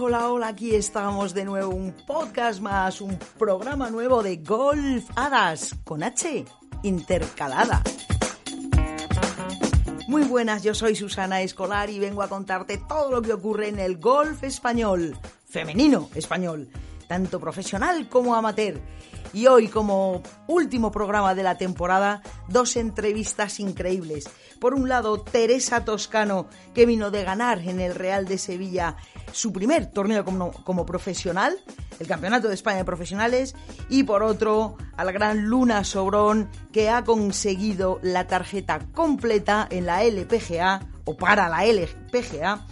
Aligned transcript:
hola, 0.00 0.30
hola, 0.30 0.48
aquí 0.48 0.76
estamos 0.76 1.34
de 1.34 1.44
nuevo, 1.44 1.74
un 1.74 1.92
podcast 1.92 2.60
más, 2.60 3.00
un 3.00 3.18
programa 3.36 3.90
nuevo 3.90 4.22
de 4.22 4.36
Golf 4.36 5.04
Hadas 5.16 5.74
con 5.82 6.04
H 6.04 6.44
intercalada. 6.84 7.82
Muy 10.06 10.22
buenas, 10.22 10.62
yo 10.62 10.72
soy 10.74 10.94
Susana 10.94 11.42
Escolar 11.42 11.90
y 11.90 11.98
vengo 11.98 12.22
a 12.22 12.28
contarte 12.28 12.78
todo 12.88 13.10
lo 13.10 13.22
que 13.22 13.32
ocurre 13.32 13.68
en 13.68 13.80
el 13.80 13.98
golf 13.98 14.44
español, 14.44 15.18
femenino 15.48 16.08
español, 16.14 16.68
tanto 17.08 17.40
profesional 17.40 18.08
como 18.08 18.36
amateur. 18.36 18.80
Y 19.32 19.46
hoy, 19.46 19.68
como 19.68 20.22
último 20.46 20.90
programa 20.90 21.34
de 21.34 21.42
la 21.42 21.58
temporada, 21.58 22.22
dos 22.48 22.76
entrevistas 22.76 23.60
increíbles. 23.60 24.28
Por 24.58 24.74
un 24.74 24.88
lado, 24.88 25.20
Teresa 25.20 25.84
Toscano, 25.84 26.46
que 26.74 26.86
vino 26.86 27.10
de 27.10 27.24
ganar 27.24 27.58
en 27.60 27.80
el 27.80 27.94
Real 27.94 28.26
de 28.26 28.38
Sevilla 28.38 28.96
su 29.32 29.52
primer 29.52 29.86
torneo 29.86 30.24
como, 30.24 30.86
profesional, 30.86 31.58
el 32.00 32.06
Campeonato 32.06 32.48
de 32.48 32.54
España 32.54 32.78
de 32.78 32.84
Profesionales, 32.84 33.54
y 33.88 34.04
por 34.04 34.22
otro, 34.22 34.76
a 34.96 35.04
la 35.04 35.12
gran 35.12 35.46
Luna 35.46 35.84
Sobrón, 35.84 36.48
que 36.72 36.88
ha 36.88 37.04
conseguido 37.04 38.00
la 38.02 38.26
tarjeta 38.26 38.80
completa 38.92 39.68
en 39.70 39.86
la 39.86 40.02
LPGA, 40.04 40.80
o 41.04 41.16
para 41.16 41.48
la 41.48 41.64
LPGA, 41.64 42.66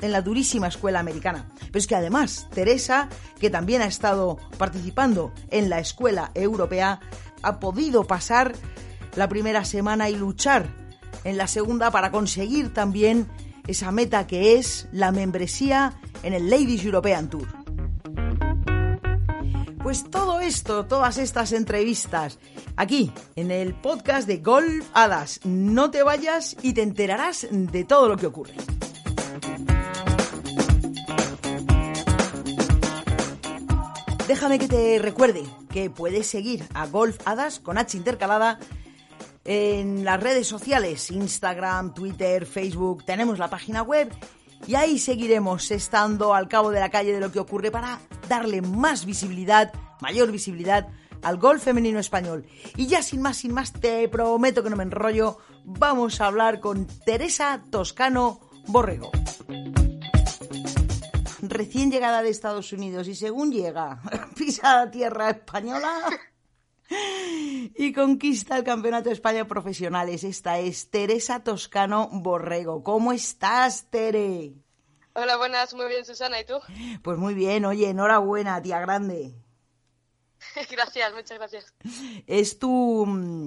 en 0.00 0.12
la 0.12 0.22
durísima 0.22 0.68
escuela 0.68 1.00
americana. 1.00 1.48
Pero 1.58 1.78
es 1.78 1.86
que 1.86 1.96
además, 1.96 2.48
Teresa, 2.52 3.08
que 3.38 3.50
también 3.50 3.82
ha 3.82 3.86
estado 3.86 4.38
participando 4.56 5.32
en 5.50 5.68
la 5.68 5.78
escuela 5.78 6.30
europea, 6.34 7.00
ha 7.42 7.60
podido 7.60 8.04
pasar 8.04 8.54
la 9.16 9.28
primera 9.28 9.64
semana 9.64 10.08
y 10.08 10.16
luchar 10.16 10.68
en 11.24 11.36
la 11.36 11.46
segunda 11.46 11.90
para 11.90 12.10
conseguir 12.10 12.72
también 12.72 13.28
esa 13.66 13.92
meta 13.92 14.26
que 14.26 14.56
es 14.56 14.88
la 14.92 15.12
membresía 15.12 16.00
en 16.22 16.32
el 16.32 16.48
Ladies 16.48 16.84
European 16.84 17.28
Tour. 17.28 17.46
Pues 19.82 20.10
todo 20.10 20.40
esto, 20.40 20.86
todas 20.86 21.18
estas 21.18 21.52
entrevistas, 21.52 22.38
aquí 22.76 23.12
en 23.36 23.50
el 23.50 23.74
podcast 23.74 24.26
de 24.26 24.38
Golf 24.38 24.86
Hadas. 24.92 25.40
No 25.44 25.90
te 25.90 26.02
vayas 26.02 26.56
y 26.62 26.74
te 26.74 26.82
enterarás 26.82 27.46
de 27.50 27.84
todo 27.84 28.08
lo 28.08 28.16
que 28.16 28.26
ocurre. 28.26 28.54
Déjame 34.28 34.58
que 34.58 34.68
te 34.68 34.98
recuerde 34.98 35.42
que 35.70 35.88
puedes 35.88 36.26
seguir 36.26 36.62
a 36.74 36.86
Golf 36.86 37.16
Hadas 37.26 37.60
con 37.60 37.78
H 37.78 37.96
intercalada 37.96 38.58
en 39.46 40.04
las 40.04 40.22
redes 40.22 40.46
sociales, 40.46 41.10
Instagram, 41.10 41.94
Twitter, 41.94 42.44
Facebook, 42.44 43.06
tenemos 43.06 43.38
la 43.38 43.48
página 43.48 43.80
web 43.80 44.12
y 44.66 44.74
ahí 44.74 44.98
seguiremos 44.98 45.70
estando 45.70 46.34
al 46.34 46.46
cabo 46.46 46.70
de 46.70 46.78
la 46.78 46.90
calle 46.90 47.14
de 47.14 47.20
lo 47.20 47.32
que 47.32 47.40
ocurre 47.40 47.70
para 47.70 48.00
darle 48.28 48.60
más 48.60 49.06
visibilidad, 49.06 49.72
mayor 50.02 50.30
visibilidad 50.30 50.88
al 51.22 51.38
golf 51.38 51.64
femenino 51.64 51.98
español. 51.98 52.44
Y 52.76 52.86
ya 52.86 53.02
sin 53.02 53.22
más, 53.22 53.38
sin 53.38 53.54
más, 53.54 53.72
te 53.72 54.06
prometo 54.10 54.62
que 54.62 54.68
no 54.68 54.76
me 54.76 54.84
enrollo, 54.84 55.38
vamos 55.64 56.20
a 56.20 56.26
hablar 56.26 56.60
con 56.60 56.86
Teresa 57.06 57.62
Toscano 57.70 58.40
Borrego. 58.66 59.10
Recién 61.48 61.90
llegada 61.90 62.22
de 62.22 62.28
Estados 62.28 62.74
Unidos 62.74 63.08
y 63.08 63.14
según 63.14 63.50
llega, 63.50 64.02
pisa 64.36 64.84
la 64.84 64.90
tierra 64.90 65.30
española 65.30 65.90
y 67.74 67.92
conquista 67.94 68.58
el 68.58 68.64
Campeonato 68.64 69.08
de 69.08 69.14
España 69.14 69.46
Profesionales. 69.46 70.24
Esta 70.24 70.58
es 70.58 70.90
Teresa 70.90 71.42
Toscano 71.42 72.10
Borrego. 72.12 72.82
¿Cómo 72.82 73.14
estás, 73.14 73.86
Tere? 73.88 74.52
Hola, 75.14 75.38
buenas, 75.38 75.72
muy 75.72 75.88
bien, 75.88 76.04
Susana, 76.04 76.38
¿y 76.38 76.44
tú? 76.44 76.60
Pues 77.02 77.16
muy 77.16 77.32
bien, 77.32 77.64
oye, 77.64 77.88
enhorabuena, 77.88 78.60
tía 78.60 78.80
grande. 78.80 79.34
gracias, 80.70 81.14
muchas 81.14 81.38
gracias. 81.38 81.74
Es 82.26 82.58
tu, 82.58 83.06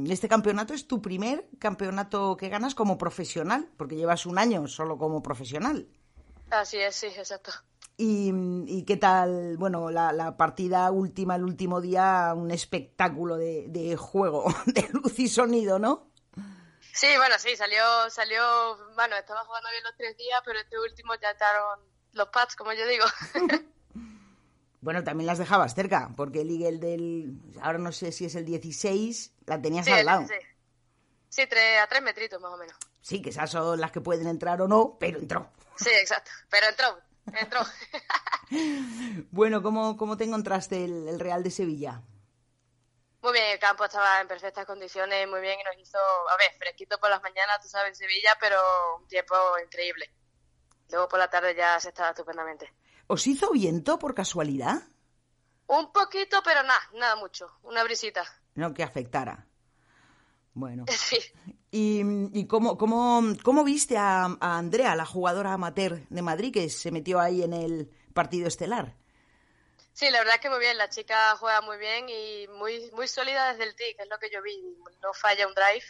este 0.10 0.28
campeonato 0.28 0.74
es 0.74 0.88
tu 0.88 1.04
primer 1.04 1.48
campeonato 1.60 2.36
que 2.36 2.50
ganas 2.50 2.74
como 2.74 2.98
profesional, 2.98 3.70
porque 3.78 3.96
llevas 3.96 4.26
un 4.26 4.40
año 4.40 4.68
solo 4.68 4.98
como 4.98 5.22
profesional. 5.22 5.88
Así 6.52 6.78
es, 6.78 6.96
sí, 6.96 7.08
exacto. 7.08 7.52
Y, 7.98 8.84
qué 8.86 8.98
tal, 8.98 9.58
bueno, 9.58 9.92
la, 9.92 10.36
partida 10.38 10.90
última, 10.92 11.36
el 11.36 11.44
último 11.44 11.82
día, 11.82 12.34
un 12.36 12.50
espectáculo 12.50 13.38
de, 13.38 13.66
de, 13.68 13.96
juego, 13.96 14.46
de 14.66 14.88
luz 14.92 15.20
y 15.20 15.28
sonido, 15.28 15.80
¿no? 15.80 16.12
Sí, 16.94 17.08
bueno, 17.18 17.36
sí, 17.38 17.56
salió, 17.56 18.10
salió, 18.10 18.42
bueno, 18.96 19.16
estaba 19.16 19.46
jugando 19.46 19.70
bien 19.70 19.84
los 19.84 19.96
tres 19.96 20.18
días, 20.18 20.42
pero 20.44 20.60
este 20.60 20.78
último 20.80 21.14
ya 21.22 21.30
estaron 21.30 21.80
los 22.14 22.28
pads, 22.30 22.56
como 22.56 22.74
yo 22.74 22.86
digo. 22.88 23.06
bueno, 24.82 25.04
también 25.04 25.28
las 25.28 25.38
dejabas 25.38 25.74
cerca, 25.74 26.10
porque 26.18 26.42
el 26.42 26.50
Eagle 26.50 26.80
del, 26.80 27.40
ahora 27.62 27.78
no 27.78 27.92
sé 27.92 28.12
si 28.12 28.26
es 28.26 28.36
el 28.36 28.46
16, 28.46 29.34
la 29.46 29.62
tenías 29.62 29.88
al 29.88 30.06
lado. 30.06 30.28
Sí, 30.28 30.34
sí 31.30 31.48
tres, 31.48 31.80
a 31.82 31.88
tres 31.88 32.02
metritos 32.02 32.42
más 32.42 32.52
o 32.52 32.58
menos. 32.58 32.76
Sí, 33.02 33.22
que 33.22 33.30
esas 33.30 33.50
son 33.50 33.80
las 33.80 33.92
que 33.92 34.02
pueden 34.02 34.28
entrar 34.28 34.62
o 34.62 34.68
no, 34.68 34.98
pero 35.00 35.20
entró. 35.20 35.50
Sí, 35.82 35.90
exacto, 35.90 36.32
pero 36.50 36.68
entró, 36.68 37.00
entró. 37.34 37.62
bueno, 39.32 39.62
¿cómo, 39.62 39.98
¿cómo 39.98 40.18
te 40.18 40.26
encontraste 40.26 40.84
el, 40.86 41.08
el 41.08 41.20
Real 41.20 41.44
de 41.44 41.52
Sevilla? 41.52 42.02
Muy 43.22 43.34
bien, 43.34 43.46
el 43.52 43.60
campo 43.60 43.86
estaba 43.86 44.20
en 44.20 44.28
perfectas 44.28 44.66
condiciones, 44.66 45.28
muy 45.28 45.42
bien, 45.42 45.60
y 45.60 45.64
nos 45.64 45.78
hizo, 45.78 45.98
a 45.98 46.38
ver, 46.38 46.52
fresquito 46.58 47.00
por 47.00 47.10
las 47.10 47.22
mañanas, 47.22 47.62
tú 47.62 47.68
sabes, 47.68 47.90
en 47.90 47.96
Sevilla, 47.96 48.36
pero 48.40 48.58
un 49.00 49.08
tiempo 49.08 49.36
increíble. 49.64 50.12
Luego 50.90 51.08
por 51.08 51.20
la 51.20 51.30
tarde 51.30 51.56
ya 51.56 51.80
se 51.80 51.90
estaba 51.90 52.10
estupendamente. 52.10 52.74
¿Os 53.08 53.28
hizo 53.28 53.52
viento 53.52 54.00
por 54.00 54.16
casualidad? 54.16 54.82
Un 55.68 55.92
poquito, 55.92 56.42
pero 56.44 56.64
nada, 56.64 56.82
nada 56.94 57.16
mucho, 57.16 57.60
una 57.64 57.84
brisita. 57.84 58.24
No 58.56 58.74
que 58.74 58.84
afectara. 58.84 59.46
Bueno. 60.54 60.86
Sí. 60.92 61.20
¿Y, 61.72 62.02
y 62.34 62.48
cómo, 62.48 62.78
cómo, 62.78 63.24
cómo 63.44 63.64
viste 63.64 63.98
a, 63.98 64.26
a 64.26 64.58
Andrea, 64.58 64.94
la 64.96 65.06
jugadora 65.06 65.54
amateur 65.54 66.02
de 66.10 66.22
Madrid, 66.22 66.54
que 66.54 66.70
se 66.70 66.92
metió 66.92 67.20
ahí 67.20 67.44
en 67.44 67.54
el 67.54 67.90
partido 68.14 68.48
estelar? 68.48 68.96
Sí, 69.94 70.10
la 70.10 70.20
verdad 70.20 70.36
es 70.36 70.42
que 70.42 70.50
muy 70.50 70.60
bien, 70.60 70.78
la 70.78 70.90
chica 70.90 71.36
juega 71.38 71.62
muy 71.62 71.78
bien 71.78 72.08
y 72.10 72.48
muy 72.58 72.90
muy 72.94 73.08
sólida 73.08 73.52
desde 73.52 73.66
el 73.66 73.76
tee, 73.76 73.96
que 73.96 74.04
es 74.04 74.10
lo 74.10 74.18
que 74.20 74.30
yo 74.34 74.42
vi, 74.42 74.58
no 75.02 75.14
falla 75.14 75.48
un 75.48 75.54
drive 75.54 75.86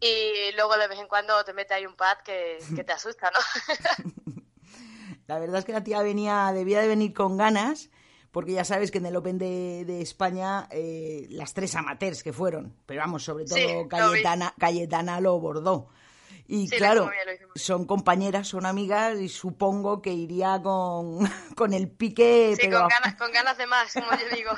y 0.00 0.52
luego 0.54 0.76
de 0.76 0.88
vez 0.88 0.98
en 0.98 1.08
cuando 1.08 1.44
te 1.44 1.52
mete 1.52 1.74
ahí 1.74 1.84
un 1.84 1.96
pad 1.96 2.18
que, 2.24 2.58
que 2.74 2.84
te 2.84 2.92
asusta, 2.92 3.30
¿no? 3.30 4.44
la 5.26 5.38
verdad 5.38 5.58
es 5.58 5.64
que 5.64 5.72
la 5.72 5.82
tía 5.82 6.00
venía, 6.02 6.52
debía 6.54 6.80
de 6.80 6.88
venir 6.88 7.12
con 7.12 7.36
ganas, 7.36 7.90
porque 8.34 8.52
ya 8.52 8.64
sabes 8.64 8.90
que 8.90 8.98
en 8.98 9.06
el 9.06 9.14
Open 9.14 9.38
de, 9.38 9.84
de 9.86 10.02
España 10.02 10.66
eh, 10.72 11.28
las 11.30 11.54
tres 11.54 11.76
amateurs 11.76 12.24
que 12.24 12.32
fueron, 12.32 12.76
pero 12.84 13.00
vamos, 13.00 13.22
sobre 13.22 13.44
todo 13.44 13.56
Sí, 13.56 13.64
Cayetana, 13.88 14.46
lo 14.46 14.60
Cayetana 14.60 15.20
lo 15.20 15.38
bordó. 15.38 15.88
Y 16.48 16.66
Sí, 16.66 16.76
claro, 16.76 17.04
lo 17.06 17.52
son 17.54 17.86
compañeras, 17.86 18.48
son 18.48 18.66
amigas 18.66 19.20
y 19.20 19.28
supongo 19.28 20.02
que 20.02 20.10
iría 20.10 20.60
con, 20.60 21.20
con 21.56 21.72
el 21.72 21.88
pique. 21.88 22.56
Sí, 22.56 22.62
pero 22.66 22.80
con 22.80 22.88
ganas, 22.88 23.14
con 23.14 23.30
ganas 23.30 23.56
de 23.56 23.66
más, 23.68 23.94
como 23.94 24.10
yo 24.10 24.36
digo. 24.36 24.50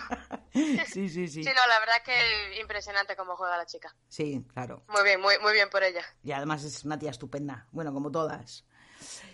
sí, 0.87 1.11
sí, 1.11 1.29
sí. 1.29 1.45
Sí, 1.45 1.51
no, 1.55 1.67
la 1.69 1.79
verdad 1.79 1.97
es 1.99 2.03
que 2.03 2.61
impresionante 2.63 3.15
cómo 3.15 3.37
juega 3.37 3.59
la 3.59 3.67
chica. 3.67 3.95
Sí, 4.09 4.43
claro. 4.55 4.85
Muy 4.89 5.03
bien, 5.05 5.21
muy, 5.21 5.35
muy 5.43 5.53
bien 5.53 5.69
por 5.69 5.83
ella. 5.83 6.03
Y 6.25 6.33
además 6.33 6.65
es 6.65 6.83
una 6.87 6.99
tía 6.99 7.11
estupenda. 7.11 7.69
Bueno, 7.73 7.93
como 7.93 8.11
todas. 8.11 8.65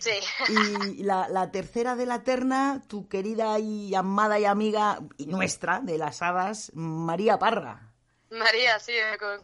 Sí. 0.03 0.19
Y 0.97 1.03
la, 1.03 1.27
la 1.29 1.51
tercera 1.51 1.95
de 1.95 2.05
la 2.05 2.23
terna, 2.23 2.81
tu 2.87 3.07
querida 3.07 3.57
y 3.59 3.93
amada 3.95 4.39
y 4.39 4.45
amiga 4.45 4.99
y 5.17 5.27
nuestra 5.27 5.79
de 5.81 5.97
las 5.97 6.21
hadas, 6.21 6.71
María 6.73 7.39
Parra. 7.39 7.93
María, 8.29 8.79
sí, 8.79 8.91
eh, 8.93 9.17
con, 9.19 9.41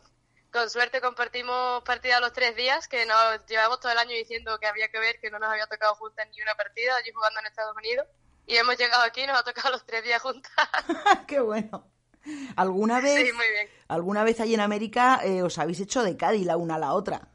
con 0.51 0.69
suerte 0.69 0.99
compartimos 1.01 1.83
partida 1.83 2.19
los 2.19 2.33
tres 2.33 2.55
días, 2.55 2.87
que 2.87 3.05
nos 3.05 3.45
llevamos 3.47 3.79
todo 3.79 3.91
el 3.91 3.97
año 3.99 4.11
diciendo 4.15 4.57
que 4.59 4.67
había 4.67 4.89
que 4.89 4.99
ver 4.99 5.19
que 5.21 5.29
no 5.29 5.39
nos 5.39 5.49
había 5.49 5.67
tocado 5.67 5.95
juntas 5.95 6.27
ni 6.35 6.41
una 6.41 6.55
partida, 6.55 6.95
allí 6.95 7.11
jugando 7.13 7.39
en 7.39 7.45
Estados 7.47 7.75
Unidos. 7.77 8.07
Y 8.47 8.55
hemos 8.57 8.77
llegado 8.77 9.03
aquí 9.03 9.21
y 9.21 9.27
nos 9.27 9.37
ha 9.39 9.43
tocado 9.43 9.69
los 9.69 9.85
tres 9.85 10.03
días 10.03 10.21
juntas. 10.21 10.51
¡Qué 11.27 11.39
bueno! 11.39 11.85
¿Alguna 12.55 12.99
vez, 12.99 13.27
Sí, 13.27 13.33
muy 13.33 13.47
bien. 13.47 13.69
alguna 13.87 14.23
vez 14.23 14.39
allí 14.39 14.53
en 14.55 14.59
América 14.59 15.21
eh, 15.23 15.41
os 15.43 15.57
habéis 15.57 15.79
hecho 15.79 16.03
de 16.03 16.17
Cádiz 16.17 16.45
la 16.45 16.57
una 16.57 16.75
a 16.75 16.79
la 16.79 16.93
otra? 16.93 17.29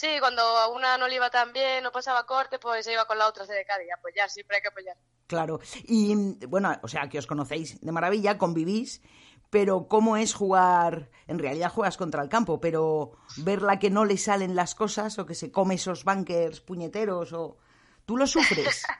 Sí, 0.00 0.16
cuando 0.18 0.40
a 0.40 0.68
una 0.68 0.96
no 0.96 1.08
le 1.08 1.16
iba 1.16 1.28
tan 1.28 1.52
bien, 1.52 1.84
no 1.84 1.92
pasaba 1.92 2.24
corte, 2.24 2.58
pues 2.58 2.86
se 2.86 2.92
iba 2.94 3.04
con 3.04 3.18
la 3.18 3.26
otra 3.26 3.44
de 3.44 3.66
Cádiz. 3.66 3.88
Apoyar, 3.94 4.30
siempre 4.30 4.56
hay 4.56 4.62
que 4.62 4.68
apoyar. 4.68 4.96
Claro. 5.26 5.60
Y 5.84 6.14
bueno, 6.46 6.74
o 6.82 6.88
sea, 6.88 7.06
que 7.10 7.18
os 7.18 7.26
conocéis 7.26 7.78
de 7.82 7.92
maravilla, 7.92 8.38
convivís, 8.38 9.02
pero 9.50 9.88
cómo 9.88 10.16
es 10.16 10.32
jugar, 10.32 11.10
en 11.26 11.38
realidad 11.38 11.70
juegas 11.70 11.98
contra 11.98 12.22
el 12.22 12.30
campo, 12.30 12.62
pero 12.62 13.18
verla 13.44 13.78
que 13.78 13.90
no 13.90 14.06
le 14.06 14.16
salen 14.16 14.56
las 14.56 14.74
cosas 14.74 15.18
o 15.18 15.26
que 15.26 15.34
se 15.34 15.52
come 15.52 15.74
esos 15.74 16.02
bunkers 16.02 16.62
puñeteros 16.62 17.34
o 17.34 17.58
tú 18.06 18.16
lo 18.16 18.26
sufres. 18.26 18.86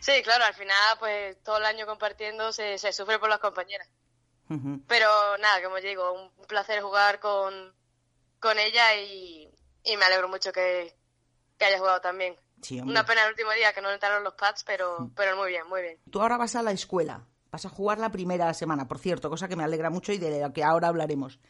Sí, 0.00 0.20
claro, 0.24 0.44
al 0.44 0.54
final 0.54 0.98
pues 0.98 1.40
todo 1.44 1.58
el 1.58 1.64
año 1.64 1.86
compartiendo 1.86 2.52
se, 2.52 2.76
se 2.76 2.92
sufre 2.92 3.20
por 3.20 3.28
las 3.28 3.38
compañeras. 3.38 3.88
Pero 4.88 5.38
nada, 5.38 5.62
como 5.62 5.76
digo, 5.76 6.12
un 6.12 6.46
placer 6.48 6.82
jugar 6.82 7.20
con, 7.20 7.72
con 8.40 8.58
ella 8.58 8.96
y, 8.96 9.48
me 9.84 10.04
alegro 10.04 10.28
mucho 10.28 10.52
que, 10.52 10.94
que 11.58 11.64
haya 11.64 11.78
jugado 11.78 12.00
también. 12.00 12.36
Una 12.84 13.04
pena 13.04 13.24
el 13.24 13.30
último 13.30 13.50
día 13.52 13.72
que 13.72 13.80
no 13.82 13.90
entraron 13.90 14.22
los 14.22 14.34
pads, 14.34 14.62
pero, 14.64 15.10
pero 15.16 15.36
muy 15.36 15.48
bien, 15.48 15.66
muy 15.68 15.82
bien. 15.82 15.98
Tú 16.10 16.20
ahora 16.20 16.36
vas 16.36 16.54
a 16.54 16.62
la 16.62 16.70
escuela, 16.70 17.26
vas 17.50 17.66
a 17.66 17.68
jugar 17.68 17.98
la 17.98 18.12
primera 18.12 18.54
semana, 18.54 18.86
por 18.86 18.98
cierto, 18.98 19.28
cosa 19.30 19.48
que 19.48 19.56
me 19.56 19.64
alegra 19.64 19.90
mucho 19.90 20.12
y 20.12 20.18
de 20.18 20.40
la 20.40 20.52
que 20.52 20.62
ahora 20.62 20.88
hablaremos. 20.88 21.40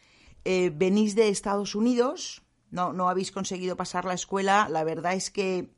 Eh, 0.43 0.71
venís 0.73 1.15
de 1.15 1.29
Estados 1.29 1.75
Unidos, 1.75 2.41
no, 2.71 2.93
no 2.93 3.09
habéis 3.09 3.31
conseguido 3.31 3.77
pasar 3.77 4.05
la 4.05 4.15
escuela, 4.15 4.67
la 4.69 4.83
verdad 4.83 5.13
es 5.13 5.29
que 5.29 5.69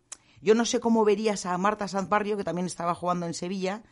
yo 0.42 0.56
no 0.56 0.66
sé 0.66 0.80
cómo 0.80 1.04
verías 1.04 1.46
a 1.46 1.57
Marta 1.57 1.88
Sanzbarrio, 1.88 2.38
que 2.38 2.44
también 2.44 2.66
estaba 2.66 2.96
jugando 2.96 3.25
en 3.25 3.34
Sevilla, 3.34 3.84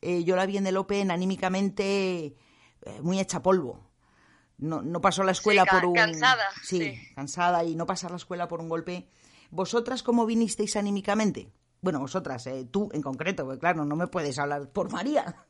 eh, 0.00 0.24
yo 0.24 0.34
la 0.34 0.46
vi 0.46 0.56
en 0.56 0.66
el 0.66 0.76
Open 0.76 1.10
anímicamente 1.10 2.36
eh, 2.82 3.00
muy 3.00 3.20
hecha 3.20 3.42
polvo. 3.42 3.89
No, 4.60 4.82
no 4.82 5.00
pasó 5.00 5.24
la 5.24 5.32
escuela 5.32 5.64
por 5.64 5.86
un... 5.86 5.94
Cansada. 5.94 6.46
Sí, 6.62 7.00
cansada 7.14 7.64
y 7.64 7.74
no 7.74 7.86
pasar 7.86 8.10
la 8.10 8.18
escuela 8.18 8.46
por 8.46 8.60
un 8.60 8.68
golpe. 8.68 9.08
¿Vosotras 9.50 10.02
cómo 10.02 10.26
vinisteis 10.26 10.76
anímicamente? 10.76 11.50
Bueno, 11.80 11.98
vosotras, 11.98 12.46
eh, 12.46 12.66
tú 12.70 12.90
en 12.92 13.00
concreto, 13.00 13.44
porque 13.44 13.58
claro, 13.58 13.84
no 13.84 13.96
me 13.96 14.06
puedes 14.06 14.38
hablar 14.38 14.68
por 14.68 14.90
María. 14.90 15.46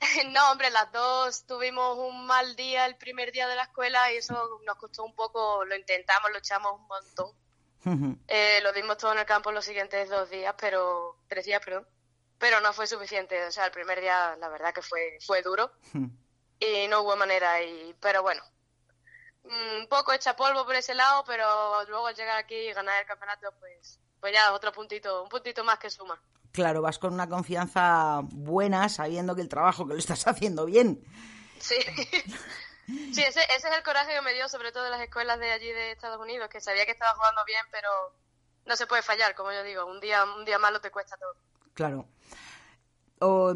No, 0.32 0.52
hombre, 0.52 0.70
las 0.70 0.92
dos 0.92 1.44
tuvimos 1.44 1.98
un 1.98 2.24
mal 2.24 2.54
día 2.54 2.86
el 2.86 2.94
primer 2.94 3.32
día 3.32 3.48
de 3.48 3.56
la 3.56 3.64
escuela 3.64 4.12
y 4.12 4.18
eso 4.18 4.60
nos 4.64 4.76
costó 4.76 5.04
un 5.04 5.12
poco, 5.12 5.64
lo 5.64 5.74
intentamos, 5.74 6.30
lo 6.30 6.38
echamos 6.38 6.72
un 6.78 6.86
montón. 6.86 8.18
Eh, 8.28 8.60
lo 8.62 8.72
dimos 8.72 8.96
todo 8.96 9.12
en 9.12 9.18
el 9.18 9.26
campo 9.26 9.50
los 9.50 9.64
siguientes 9.64 10.08
dos 10.08 10.30
días, 10.30 10.54
pero 10.56 11.16
tres 11.26 11.46
días, 11.46 11.60
perdón. 11.64 11.84
Pero 12.38 12.60
no 12.60 12.72
fue 12.72 12.86
suficiente, 12.86 13.44
o 13.44 13.50
sea, 13.50 13.64
el 13.64 13.72
primer 13.72 14.00
día 14.00 14.36
la 14.38 14.48
verdad 14.48 14.72
que 14.72 14.82
fue, 14.82 15.18
fue 15.26 15.42
duro 15.42 15.72
y 16.58 16.88
no 16.88 17.02
hubo 17.02 17.16
manera. 17.16 17.62
Y, 17.62 17.94
pero 18.00 18.22
bueno, 18.22 18.42
un 19.44 19.86
poco 19.88 20.12
hecha 20.12 20.36
polvo 20.36 20.64
por 20.64 20.74
ese 20.74 20.94
lado, 20.94 21.24
pero 21.26 21.84
luego 21.84 22.10
llegar 22.10 22.38
aquí 22.38 22.54
y 22.54 22.72
ganar 22.72 23.00
el 23.00 23.06
campeonato, 23.06 23.52
pues, 23.58 23.98
pues 24.20 24.32
ya 24.32 24.52
otro 24.52 24.72
puntito, 24.72 25.22
un 25.22 25.28
puntito 25.28 25.64
más 25.64 25.78
que 25.78 25.90
suma. 25.90 26.20
Claro, 26.52 26.82
vas 26.82 26.98
con 26.98 27.12
una 27.12 27.28
confianza 27.28 28.20
buena, 28.22 28.88
sabiendo 28.88 29.34
que 29.34 29.42
el 29.42 29.48
trabajo 29.48 29.86
que 29.86 29.94
lo 29.94 29.98
estás 29.98 30.26
haciendo 30.26 30.66
bien. 30.66 31.04
Sí. 31.58 31.76
Sí, 32.88 33.22
ese, 33.22 33.40
ese 33.54 33.68
es 33.68 33.76
el 33.76 33.82
coraje 33.82 34.14
que 34.14 34.22
me 34.22 34.32
dio, 34.32 34.48
sobre 34.48 34.72
todo 34.72 34.86
en 34.86 34.92
las 34.92 35.02
escuelas 35.02 35.38
de 35.38 35.52
allí 35.52 35.70
de 35.70 35.92
Estados 35.92 36.18
Unidos, 36.18 36.48
que 36.48 36.58
sabía 36.58 36.86
que 36.86 36.92
estaba 36.92 37.14
jugando 37.16 37.44
bien, 37.44 37.60
pero 37.70 37.88
no 38.64 38.76
se 38.76 38.86
puede 38.86 39.02
fallar, 39.02 39.34
como 39.34 39.52
yo 39.52 39.62
digo, 39.62 39.84
un 39.84 40.00
día, 40.00 40.24
un 40.24 40.46
día 40.46 40.58
malo 40.58 40.80
te 40.80 40.90
cuesta 40.90 41.18
todo. 41.18 41.34
Claro. 41.74 42.08
O, 43.20 43.54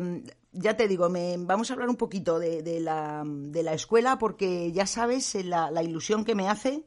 ya 0.53 0.77
te 0.77 0.87
digo, 0.87 1.09
me, 1.09 1.37
vamos 1.39 1.71
a 1.71 1.75
hablar 1.75 1.89
un 1.89 1.97
poquito 1.97 2.39
de, 2.39 2.81
la, 2.81 3.23
de 3.25 3.63
la, 3.63 3.73
escuela 3.73 4.19
porque 4.19 4.71
ya 4.73 4.87
sabes 4.87 5.35
eh, 5.35 5.45
la, 5.45 5.71
la 5.71 5.83
ilusión 5.83 6.25
que 6.25 6.35
me 6.35 6.49
hace 6.49 6.85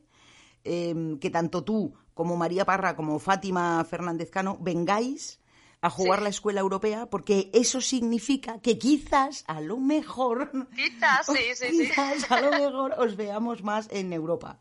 em, 0.64 1.18
que 1.20 1.30
tanto 1.30 1.64
tú 1.64 1.96
como 2.14 2.38
María 2.38 2.66
Parra 2.66 2.96
como 2.96 3.20
Fátima 3.20 3.84
Fernández 3.84 4.30
Cano 4.30 4.58
vengáis 4.62 5.40
a 5.82 5.90
jugar 5.90 6.22
la 6.22 6.30
escuela 6.30 6.62
europea 6.62 7.08
porque 7.08 7.50
eso 7.54 7.82
significa 7.82 8.60
que 8.62 8.78
quizás 8.78 9.44
a 9.48 9.62
lo 9.62 9.78
mejor 9.78 10.52
quizás 10.76 11.26
sí 11.26 11.44
sí 11.56 11.68
quizás 11.86 12.32
a 12.32 12.42
lo 12.42 12.52
mejor 12.52 12.96
os 12.98 13.16
veamos 13.16 13.64
más 13.64 13.88
en 13.92 14.14
Europa. 14.14 14.60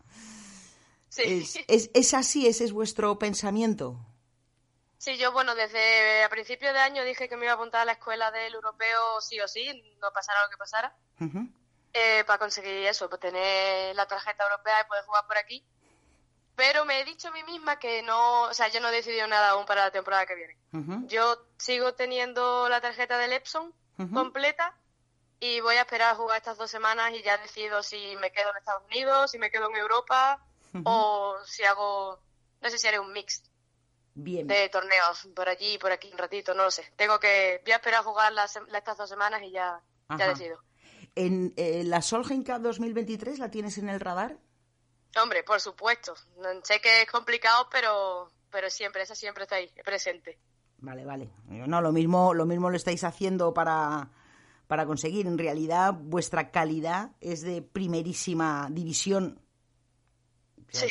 Sí. 1.08 1.44
es, 1.68 1.90
es 1.94 2.14
así 2.14 2.48
ese 2.48 2.64
es 2.64 2.72
vuestro 2.72 3.18
pensamiento 3.20 4.04
Sí, 5.04 5.18
yo, 5.18 5.32
bueno, 5.32 5.54
desde 5.54 6.24
a 6.24 6.30
principio 6.30 6.72
de 6.72 6.78
año 6.78 7.04
dije 7.04 7.28
que 7.28 7.36
me 7.36 7.44
iba 7.44 7.52
a 7.52 7.56
apuntar 7.56 7.82
a 7.82 7.84
la 7.84 7.92
escuela 7.92 8.30
del 8.30 8.54
europeo 8.54 9.20
sí 9.20 9.38
o 9.38 9.46
sí, 9.46 9.68
no 10.00 10.10
pasara 10.14 10.42
lo 10.42 10.48
que 10.48 10.56
pasara, 10.56 10.96
eh, 11.92 12.24
para 12.26 12.38
conseguir 12.38 12.86
eso, 12.86 13.10
para 13.10 13.20
tener 13.20 13.94
la 13.94 14.06
tarjeta 14.06 14.44
europea 14.44 14.80
y 14.80 14.88
poder 14.88 15.04
jugar 15.04 15.26
por 15.26 15.36
aquí. 15.36 15.62
Pero 16.56 16.86
me 16.86 17.00
he 17.00 17.04
dicho 17.04 17.28
a 17.28 17.32
mí 17.32 17.42
misma 17.42 17.78
que 17.78 18.02
no, 18.02 18.44
o 18.44 18.54
sea, 18.54 18.68
yo 18.68 18.80
no 18.80 18.88
he 18.88 18.92
decidido 18.92 19.26
nada 19.26 19.50
aún 19.50 19.66
para 19.66 19.82
la 19.82 19.90
temporada 19.90 20.24
que 20.24 20.36
viene. 20.36 20.56
Yo 21.06 21.36
sigo 21.58 21.92
teniendo 21.92 22.70
la 22.70 22.80
tarjeta 22.80 23.18
del 23.18 23.34
Epson 23.34 23.74
completa 24.14 24.74
y 25.38 25.60
voy 25.60 25.76
a 25.76 25.82
esperar 25.82 26.14
a 26.14 26.16
jugar 26.16 26.38
estas 26.38 26.56
dos 26.56 26.70
semanas 26.70 27.12
y 27.12 27.22
ya 27.22 27.36
decido 27.36 27.82
si 27.82 28.16
me 28.22 28.32
quedo 28.32 28.52
en 28.52 28.56
Estados 28.56 28.84
Unidos, 28.86 29.32
si 29.32 29.38
me 29.38 29.50
quedo 29.50 29.68
en 29.68 29.76
Europa 29.76 30.42
o 30.84 31.36
si 31.44 31.62
hago, 31.64 32.18
no 32.62 32.70
sé 32.70 32.78
si 32.78 32.88
haré 32.88 32.98
un 32.98 33.12
mix 33.12 33.42
de 34.14 34.68
torneos 34.68 35.28
por 35.34 35.48
allí 35.48 35.74
y 35.74 35.78
por 35.78 35.90
aquí 35.90 36.10
un 36.12 36.18
ratito, 36.18 36.54
no 36.54 36.64
lo 36.64 36.70
sé. 36.70 36.92
Tengo 36.96 37.18
que, 37.18 37.60
voy 37.64 37.72
a 37.72 37.76
esperar 37.76 38.00
a 38.00 38.04
jugar 38.04 38.32
las, 38.32 38.56
estas 38.56 38.96
dos 38.96 39.08
semanas 39.08 39.42
y 39.42 39.50
ya, 39.50 39.80
ya 40.16 40.28
decido. 40.28 40.58
¿En 41.16 41.52
eh, 41.56 41.82
la 41.84 42.02
Solheim 42.02 42.44
Cup 42.44 42.60
2023 42.60 43.38
la 43.38 43.50
tienes 43.50 43.78
en 43.78 43.88
el 43.88 44.00
radar? 44.00 44.38
Hombre, 45.20 45.42
por 45.44 45.60
supuesto. 45.60 46.14
Sé 46.62 46.80
que 46.80 47.02
es 47.02 47.10
complicado, 47.10 47.68
pero, 47.70 48.30
pero 48.50 48.70
siempre, 48.70 49.02
esa 49.02 49.14
siempre 49.14 49.44
está 49.44 49.56
ahí, 49.56 49.70
presente. 49.84 50.38
Vale, 50.78 51.04
vale. 51.04 51.30
No, 51.46 51.80
lo 51.80 51.92
mismo, 51.92 52.34
lo 52.34 52.46
mismo 52.46 52.68
lo 52.68 52.76
estáis 52.76 53.04
haciendo 53.04 53.54
para, 53.54 54.10
para 54.66 54.86
conseguir. 54.86 55.26
En 55.26 55.38
realidad, 55.38 55.94
vuestra 55.94 56.50
calidad 56.50 57.12
es 57.20 57.42
de 57.42 57.62
primerísima 57.62 58.68
división. 58.70 59.40
Sí. 60.70 60.86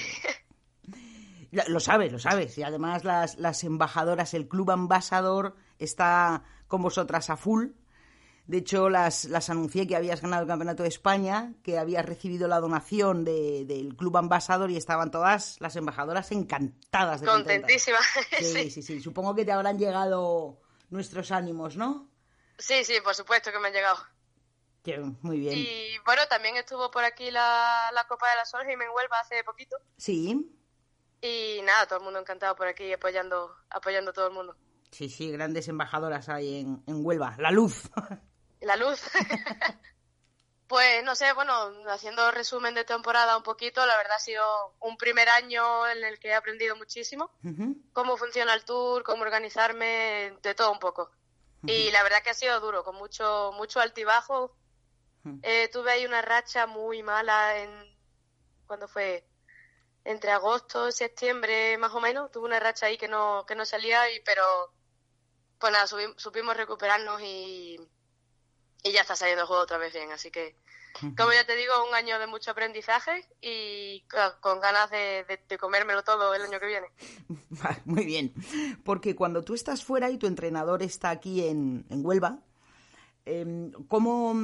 Lo 1.68 1.80
sabes, 1.80 2.12
lo 2.12 2.20
sabes. 2.20 2.58
Y 2.58 2.64
además 2.64 3.04
las, 3.04 3.38
las 3.38 3.64
embajadoras, 3.64 4.34
el 4.34 4.48
club 4.48 4.72
ambasador 4.72 5.56
está 5.78 6.44
con 6.68 6.82
vosotras 6.82 7.30
a 7.30 7.38
full. 7.38 7.68
De 8.46 8.58
hecho, 8.58 8.90
las, 8.90 9.26
las 9.26 9.50
anuncié 9.50 9.88
que 9.88 9.96
habías 9.96 10.22
ganado 10.22 10.42
el 10.42 10.48
Campeonato 10.50 10.84
de 10.84 10.90
España, 10.90 11.54
que 11.64 11.78
habías 11.78 12.06
recibido 12.06 12.48
la 12.50 12.60
donación 12.60 13.24
del 13.24 13.96
Club 13.96 14.18
Ambasador 14.18 14.70
y 14.70 14.76
estaban 14.76 15.12
todas 15.12 15.56
las 15.62 15.76
embajadoras 15.78 16.32
encantadas. 16.32 17.22
De 17.22 17.28
Contentísimas. 17.28 18.02
Sí, 18.40 18.70
sí, 18.70 18.82
sí, 18.82 19.00
Supongo 19.00 19.34
que 19.34 19.46
te 19.46 19.54
habrán 19.54 19.78
llegado 19.78 20.60
nuestros 20.90 21.32
ánimos, 21.32 21.78
¿no? 21.78 22.10
Sí, 22.58 22.84
sí, 22.84 22.96
por 23.02 23.16
supuesto 23.16 23.52
que 23.52 23.60
me 23.60 23.68
han 23.68 23.74
llegado. 23.74 23.98
muy 25.22 25.40
bien. 25.40 25.54
Y 25.56 25.98
bueno, 26.06 26.24
también 26.28 26.58
estuvo 26.58 26.92
por 26.92 27.06
aquí 27.06 27.32
la, 27.32 27.92
la 27.94 28.06
Copa 28.08 28.30
de 28.30 28.36
la 28.36 28.46
Sol 28.46 28.70
y 28.70 28.76
me 28.76 28.90
Huelva 28.90 29.20
hace 29.22 29.42
poquito. 29.46 29.78
Sí. 29.96 30.50
Y 31.24 31.62
nada, 31.64 31.88
todo 31.88 32.00
el 32.00 32.04
mundo 32.04 32.20
encantado 32.20 32.54
por 32.54 32.68
aquí 32.68 32.92
apoyando, 32.92 33.56
apoyando 33.70 34.12
a 34.12 34.14
todo 34.14 34.28
el 34.28 34.34
mundo. 34.34 34.58
Sí, 34.92 35.08
sí, 35.08 35.32
grandes 35.32 35.70
embajadoras 35.70 36.28
hay 36.28 36.60
en, 36.60 36.84
en 36.86 37.06
Huelva. 37.06 37.36
La 37.40 37.50
luz. 37.50 37.90
La 38.60 38.76
luz. 38.76 39.02
pues 40.68 41.02
no 41.06 41.16
sé, 41.16 41.32
bueno, 41.32 41.54
haciendo 41.88 42.30
resumen 42.32 42.74
de 42.74 42.84
temporada 42.84 43.38
un 43.38 43.44
poquito, 43.44 43.86
la 43.86 43.96
verdad 43.96 44.18
ha 44.18 44.20
sido 44.20 44.76
un 44.82 44.98
primer 44.98 45.30
año 45.30 45.88
en 45.88 46.04
el 46.04 46.20
que 46.20 46.28
he 46.30 46.34
aprendido 46.34 46.76
muchísimo. 46.76 47.32
Cómo 47.94 48.18
funciona 48.18 48.54
el 48.54 48.66
tour, 48.66 49.04
cómo 49.04 49.24
organizarme, 49.24 50.38
de 50.42 50.56
todo 50.56 50.74
un 50.74 50.80
poco. 50.80 51.10
Y 51.66 51.90
la 51.92 52.04
verdad 52.04 52.22
que 52.22 52.32
ha 52.32 52.34
sido 52.34 52.60
duro, 52.60 52.84
con 52.84 52.98
mucho, 52.98 53.52
mucho 53.56 53.80
altibajo. 53.80 54.58
Eh, 55.42 55.70
tuve 55.72 55.92
ahí 55.92 56.06
una 56.06 56.22
racha 56.22 56.68
muy 56.68 57.02
mala 57.02 57.60
en... 57.60 57.98
cuando 58.68 58.90
fue? 58.90 59.26
Entre 60.06 60.32
agosto 60.32 60.90
y 60.90 60.92
septiembre 60.92 61.78
más 61.78 61.94
o 61.94 62.02
menos, 62.02 62.32
tuve 62.32 62.46
una 62.46 62.60
racha 62.60 62.88
ahí 62.88 62.98
que 62.98 63.08
no, 63.08 63.46
que 63.48 63.56
no 63.56 63.66
salía, 63.66 64.12
y, 64.12 64.20
pero 64.22 64.44
pues 65.60 65.72
nada, 65.72 65.88
supimos 66.18 66.58
recuperarnos 66.58 67.22
y, 67.22 67.80
y 68.84 68.92
ya 68.92 69.02
está 69.02 69.16
saliendo 69.16 69.44
el 69.44 69.48
juego 69.48 69.64
otra 69.64 69.78
vez 69.78 69.94
bien, 69.94 70.12
así 70.12 70.30
que 70.30 70.56
como 71.18 71.34
ya 71.34 71.46
te 71.46 71.56
digo, 71.56 71.74
un 71.90 71.96
año 71.96 72.20
de 72.20 72.28
mucho 72.28 72.52
aprendizaje 72.52 73.26
y 73.42 74.04
con 74.42 74.60
ganas 74.60 74.92
de, 74.92 75.26
de, 75.50 75.58
comérmelo 75.58 76.04
todo 76.04 76.34
el 76.36 76.44
año 76.44 76.60
que 76.60 76.68
viene. 76.68 76.88
Muy 77.86 78.06
bien, 78.06 78.34
porque 78.84 79.16
cuando 79.16 79.44
tú 79.44 79.56
estás 79.56 79.84
fuera 79.84 80.10
y 80.12 80.18
tu 80.18 80.28
entrenador 80.28 80.84
está 80.84 81.10
aquí 81.10 81.48
en, 81.48 81.86
en 81.90 82.06
Huelva, 82.06 82.40
eh, 83.26 83.72
¿cómo, 83.88 84.36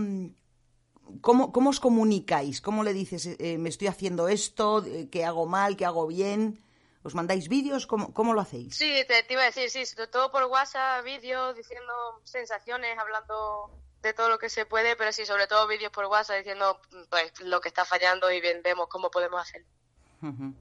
¿Cómo, 1.22 1.51
¿Cómo, 1.51 1.70
os 1.70 1.80
comunicáis? 1.80 2.62
¿Cómo 2.62 2.84
le 2.84 2.94
dices, 2.94 3.25
eh, 3.39 3.58
me 3.58 3.70
estoy 3.70 3.88
haciendo 3.88 4.28
esto, 4.28 4.84
eh, 4.86 5.10
qué 5.12 5.25
hago 5.25 5.46
mal, 5.46 5.78
qué 5.78 5.86
hago 5.86 6.08
bien? 6.08 6.63
¿Os 7.04 7.16
mandáis 7.16 7.48
vídeos? 7.48 7.88
¿Cómo, 7.88 8.13
¿Cómo, 8.13 8.34
lo 8.34 8.42
hacéis? 8.42 8.75
Sí, 8.75 9.04
te, 9.08 9.25
iba 9.30 9.42
a 9.42 9.51
decir, 9.51 9.70
sí, 9.70 9.84
todo 10.12 10.32
por 10.32 10.44
WhatsApp, 10.46 11.04
vídeos, 11.04 11.56
diciendo 11.56 11.94
sensaciones, 12.24 12.98
hablando 12.98 13.72
de 14.01 14.13
todo 14.13 14.30
lo 14.30 14.38
que 14.38 14.50
se 14.50 14.66
puede, 14.66 14.96
pero 14.96 15.12
sí, 15.12 15.25
sobre 15.25 15.48
todo 15.48 15.68
vídeos 15.68 15.92
por 15.92 16.06
WhatsApp 16.06 16.38
diciendo 16.38 16.80
pues, 17.10 17.39
lo 17.42 17.62
que 17.62 17.70
está 17.70 17.86
fallando 17.86 18.32
y 18.32 18.42
vemos 18.42 18.88
cómo 18.88 19.10
podemos 19.10 19.42
hacerlo. 19.42 19.68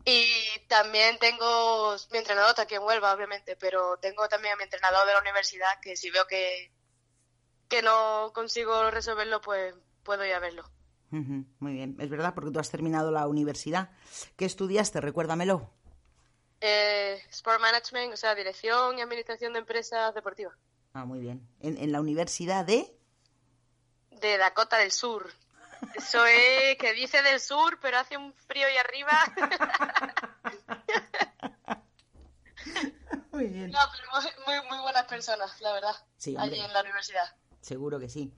Y 0.04 0.30
también 0.68 1.18
tengo 1.18 1.96
mi 2.12 2.18
entrenador 2.18 2.50
está 2.50 2.62
aquí 2.62 2.76
en 2.76 2.82
Huelva, 2.82 3.12
obviamente, 3.12 3.56
pero 3.56 3.96
tengo 3.98 4.28
también 4.28 4.54
a 4.54 4.56
mi 4.56 4.62
entrenador 4.62 5.04
de 5.06 5.14
la 5.14 5.20
universidad 5.20 5.80
que 5.82 5.96
si 5.96 6.10
veo 6.10 6.26
que, 6.28 6.70
que 7.68 7.82
no 7.82 8.30
consigo 8.32 8.90
resolverlo, 8.90 9.40
pues 9.40 9.74
puedo 10.08 10.24
ir 10.24 10.32
a 10.32 10.38
verlo. 10.38 10.64
Muy 11.10 11.74
bien, 11.74 11.94
es 12.00 12.08
verdad, 12.08 12.32
porque 12.34 12.50
tú 12.50 12.58
has 12.58 12.70
terminado 12.70 13.10
la 13.10 13.28
universidad. 13.28 13.90
¿Qué 14.36 14.46
estudiaste? 14.46 15.02
Recuérdamelo. 15.02 15.70
Eh, 16.62 17.20
Sport 17.28 17.60
Management, 17.60 18.14
o 18.14 18.16
sea, 18.16 18.34
dirección 18.34 18.98
y 18.98 19.02
administración 19.02 19.52
de 19.52 19.58
empresas 19.58 20.14
deportivas. 20.14 20.56
Ah, 20.94 21.04
muy 21.04 21.20
bien. 21.20 21.46
En, 21.60 21.76
en 21.76 21.92
la 21.92 22.00
universidad 22.00 22.64
de... 22.64 22.90
De 24.12 24.38
Dakota 24.38 24.78
del 24.78 24.92
Sur. 24.92 25.30
Eso 25.94 26.24
es 26.24 26.78
que 26.78 26.94
dice 26.94 27.20
del 27.22 27.38
sur, 27.38 27.78
pero 27.80 27.98
hace 27.98 28.16
un 28.16 28.32
frío 28.32 28.66
ahí 28.66 28.78
arriba. 28.78 29.12
Muy 33.30 33.46
bien. 33.46 33.70
No, 33.70 33.78
pero 33.92 34.08
muy, 34.46 34.68
muy, 34.68 34.80
buenas 34.80 35.04
personas, 35.04 35.60
la 35.60 35.72
verdad. 35.72 35.94
Sí, 36.16 36.34
allí 36.36 36.58
en 36.58 36.72
la 36.72 36.80
universidad. 36.80 37.36
Seguro 37.60 38.00
que 38.00 38.08
sí. 38.08 38.34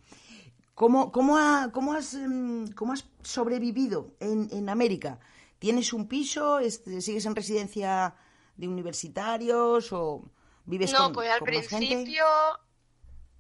¿Cómo, 0.80 1.12
cómo, 1.12 1.36
ha- 1.36 1.68
cómo 1.74 1.92
has, 1.92 2.14
em, 2.14 2.72
cómo 2.72 2.94
has 2.94 3.04
sobrevivido 3.22 4.14
en, 4.18 4.48
en 4.50 4.70
América? 4.70 5.18
¿Tienes 5.58 5.92
un 5.92 6.08
piso? 6.08 6.58
Este, 6.58 7.02
¿Sigues 7.02 7.26
en 7.26 7.36
residencia 7.36 8.14
de 8.56 8.66
universitarios 8.66 9.92
o 9.92 10.22
vives 10.64 10.90
No, 10.94 11.00
con, 11.04 11.12
pues 11.12 11.30
al 11.30 11.38
con 11.40 11.48
principio 11.48 12.24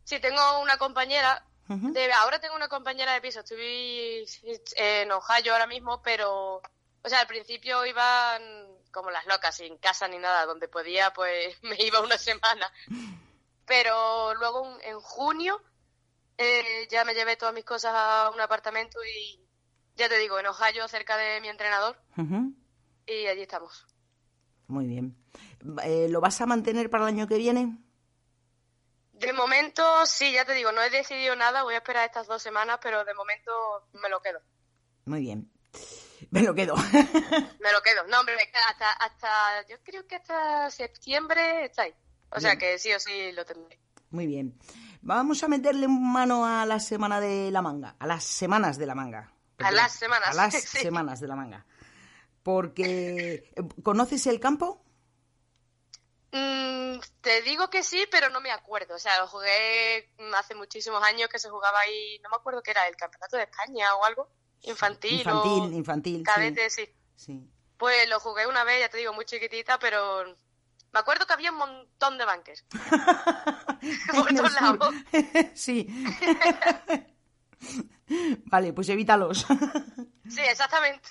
sí 0.04 0.20
tengo 0.20 0.60
una 0.60 0.76
compañera. 0.76 1.46
De- 1.66 2.12
ahora 2.12 2.38
tengo 2.40 2.56
una 2.56 2.68
compañera 2.68 3.14
de 3.14 3.22
piso. 3.22 3.40
Estoy 3.40 4.26
en 4.76 5.10
Ohio 5.10 5.54
ahora 5.54 5.66
mismo, 5.66 6.02
pero 6.02 6.56
o 7.02 7.08
sea, 7.08 7.20
al 7.20 7.26
principio 7.26 7.86
iban 7.86 8.42
como 8.92 9.10
las 9.10 9.24
locas, 9.24 9.56
sin 9.56 9.78
casa 9.78 10.06
ni 10.08 10.18
nada, 10.18 10.44
donde 10.44 10.68
podía, 10.68 11.10
pues 11.14 11.56
me 11.62 11.76
iba 11.82 12.00
una 12.00 12.18
semana. 12.18 12.70
Pero 13.66 14.34
luego 14.34 14.76
en 14.82 15.00
junio 15.00 15.62
eh, 16.42 16.88
ya 16.90 17.04
me 17.04 17.12
llevé 17.12 17.36
todas 17.36 17.52
mis 17.52 17.66
cosas 17.66 17.92
a 17.94 18.30
un 18.34 18.40
apartamento 18.40 18.98
y 19.04 19.46
ya 19.94 20.08
te 20.08 20.18
digo, 20.18 20.38
en 20.38 20.46
Ohio, 20.46 20.88
cerca 20.88 21.18
de 21.18 21.38
mi 21.42 21.48
entrenador, 21.48 22.00
y 23.06 23.26
allí 23.26 23.42
estamos. 23.42 23.86
Muy 24.66 24.86
bien. 24.86 25.14
Eh, 25.84 26.06
¿Lo 26.08 26.22
vas 26.22 26.40
a 26.40 26.46
mantener 26.46 26.88
para 26.88 27.04
el 27.04 27.08
año 27.08 27.28
que 27.28 27.36
viene? 27.36 27.76
De 29.12 29.34
momento, 29.34 29.84
sí, 30.06 30.32
ya 30.32 30.46
te 30.46 30.54
digo, 30.54 30.72
no 30.72 30.80
he 30.80 30.88
decidido 30.88 31.36
nada, 31.36 31.62
voy 31.62 31.74
a 31.74 31.78
esperar 31.78 32.06
estas 32.06 32.26
dos 32.26 32.42
semanas, 32.42 32.78
pero 32.82 33.04
de 33.04 33.12
momento 33.12 33.52
me 33.92 34.08
lo 34.08 34.22
quedo. 34.22 34.40
Muy 35.04 35.20
bien. 35.20 35.52
Me 36.30 36.42
lo 36.42 36.54
quedo. 36.54 36.74
Me 37.60 37.72
lo 37.72 37.82
quedo. 37.82 38.06
No, 38.06 38.20
hombre, 38.20 38.36
hasta, 38.68 38.92
hasta, 38.92 39.66
yo 39.66 39.76
creo 39.82 40.06
que 40.06 40.16
hasta 40.16 40.70
septiembre 40.70 41.64
está 41.64 41.82
ahí. 41.82 41.94
O 42.30 42.38
sea 42.38 42.56
que 42.56 42.78
sí 42.78 42.92
o 42.92 43.00
sí 43.00 43.32
lo 43.32 43.44
tendré. 43.44 43.80
Muy 44.10 44.26
bien. 44.26 44.56
Vamos 45.02 45.42
a 45.42 45.48
meterle 45.48 45.88
mano 45.88 46.44
a 46.44 46.66
la 46.66 46.78
semana 46.78 47.20
de 47.20 47.50
la 47.50 47.62
manga, 47.62 47.96
a 47.98 48.06
las 48.06 48.22
semanas 48.24 48.76
de 48.78 48.86
la 48.86 48.94
manga. 48.94 49.32
A 49.58 49.70
las 49.70 49.92
semanas, 49.92 50.28
A 50.28 50.34
las 50.34 50.54
sí. 50.62 50.78
semanas 50.78 51.20
de 51.20 51.28
la 51.28 51.36
manga. 51.36 51.66
Porque, 52.42 53.52
¿conoces 53.82 54.26
el 54.26 54.40
campo? 54.40 54.82
Mm, 56.32 56.98
te 57.20 57.42
digo 57.42 57.68
que 57.70 57.82
sí, 57.82 58.06
pero 58.10 58.30
no 58.30 58.40
me 58.40 58.50
acuerdo. 58.52 58.94
O 58.94 58.98
sea, 58.98 59.18
lo 59.20 59.26
jugué 59.28 60.10
hace 60.36 60.54
muchísimos 60.54 61.02
años 61.02 61.28
que 61.28 61.38
se 61.38 61.50
jugaba 61.50 61.80
ahí, 61.80 62.18
no 62.22 62.30
me 62.30 62.36
acuerdo 62.36 62.62
qué 62.62 62.70
era, 62.70 62.86
el 62.86 62.96
Campeonato 62.96 63.36
de 63.36 63.44
España 63.44 63.94
o 63.96 64.04
algo. 64.04 64.28
Infantil, 64.62 65.20
Infantil, 65.20 65.62
o 65.62 65.70
infantil. 65.72 66.22
cadete, 66.22 66.68
sí. 66.70 66.88
sí. 67.16 67.40
Pues 67.78 68.08
lo 68.10 68.20
jugué 68.20 68.46
una 68.46 68.62
vez, 68.64 68.80
ya 68.80 68.90
te 68.90 68.98
digo, 68.98 69.14
muy 69.14 69.24
chiquitita, 69.24 69.78
pero 69.78 70.36
me 70.92 71.00
acuerdo 71.00 71.26
que 71.26 71.32
había 71.32 71.52
un 71.52 71.58
montón 71.58 72.18
de 72.18 72.24
banques. 72.24 72.64
Por 74.14 74.34
todos 74.34 74.60
lados. 74.60 74.94
sí. 75.54 75.86
vale, 78.46 78.72
pues 78.72 78.88
evítalos. 78.88 79.46
Sí, 80.28 80.40
exactamente. 80.40 81.08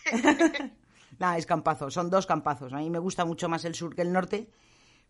Nada, 1.18 1.38
es 1.38 1.46
campazo, 1.46 1.90
son 1.92 2.10
dos 2.10 2.26
campazos. 2.26 2.74
A 2.74 2.78
mí 2.78 2.90
me 2.90 3.00
gusta 3.00 3.26
mucho 3.26 3.50
más 3.50 3.66
el 3.66 3.76
sur 3.76 3.94
que 3.96 4.02
el 4.02 4.14
norte, 4.14 4.50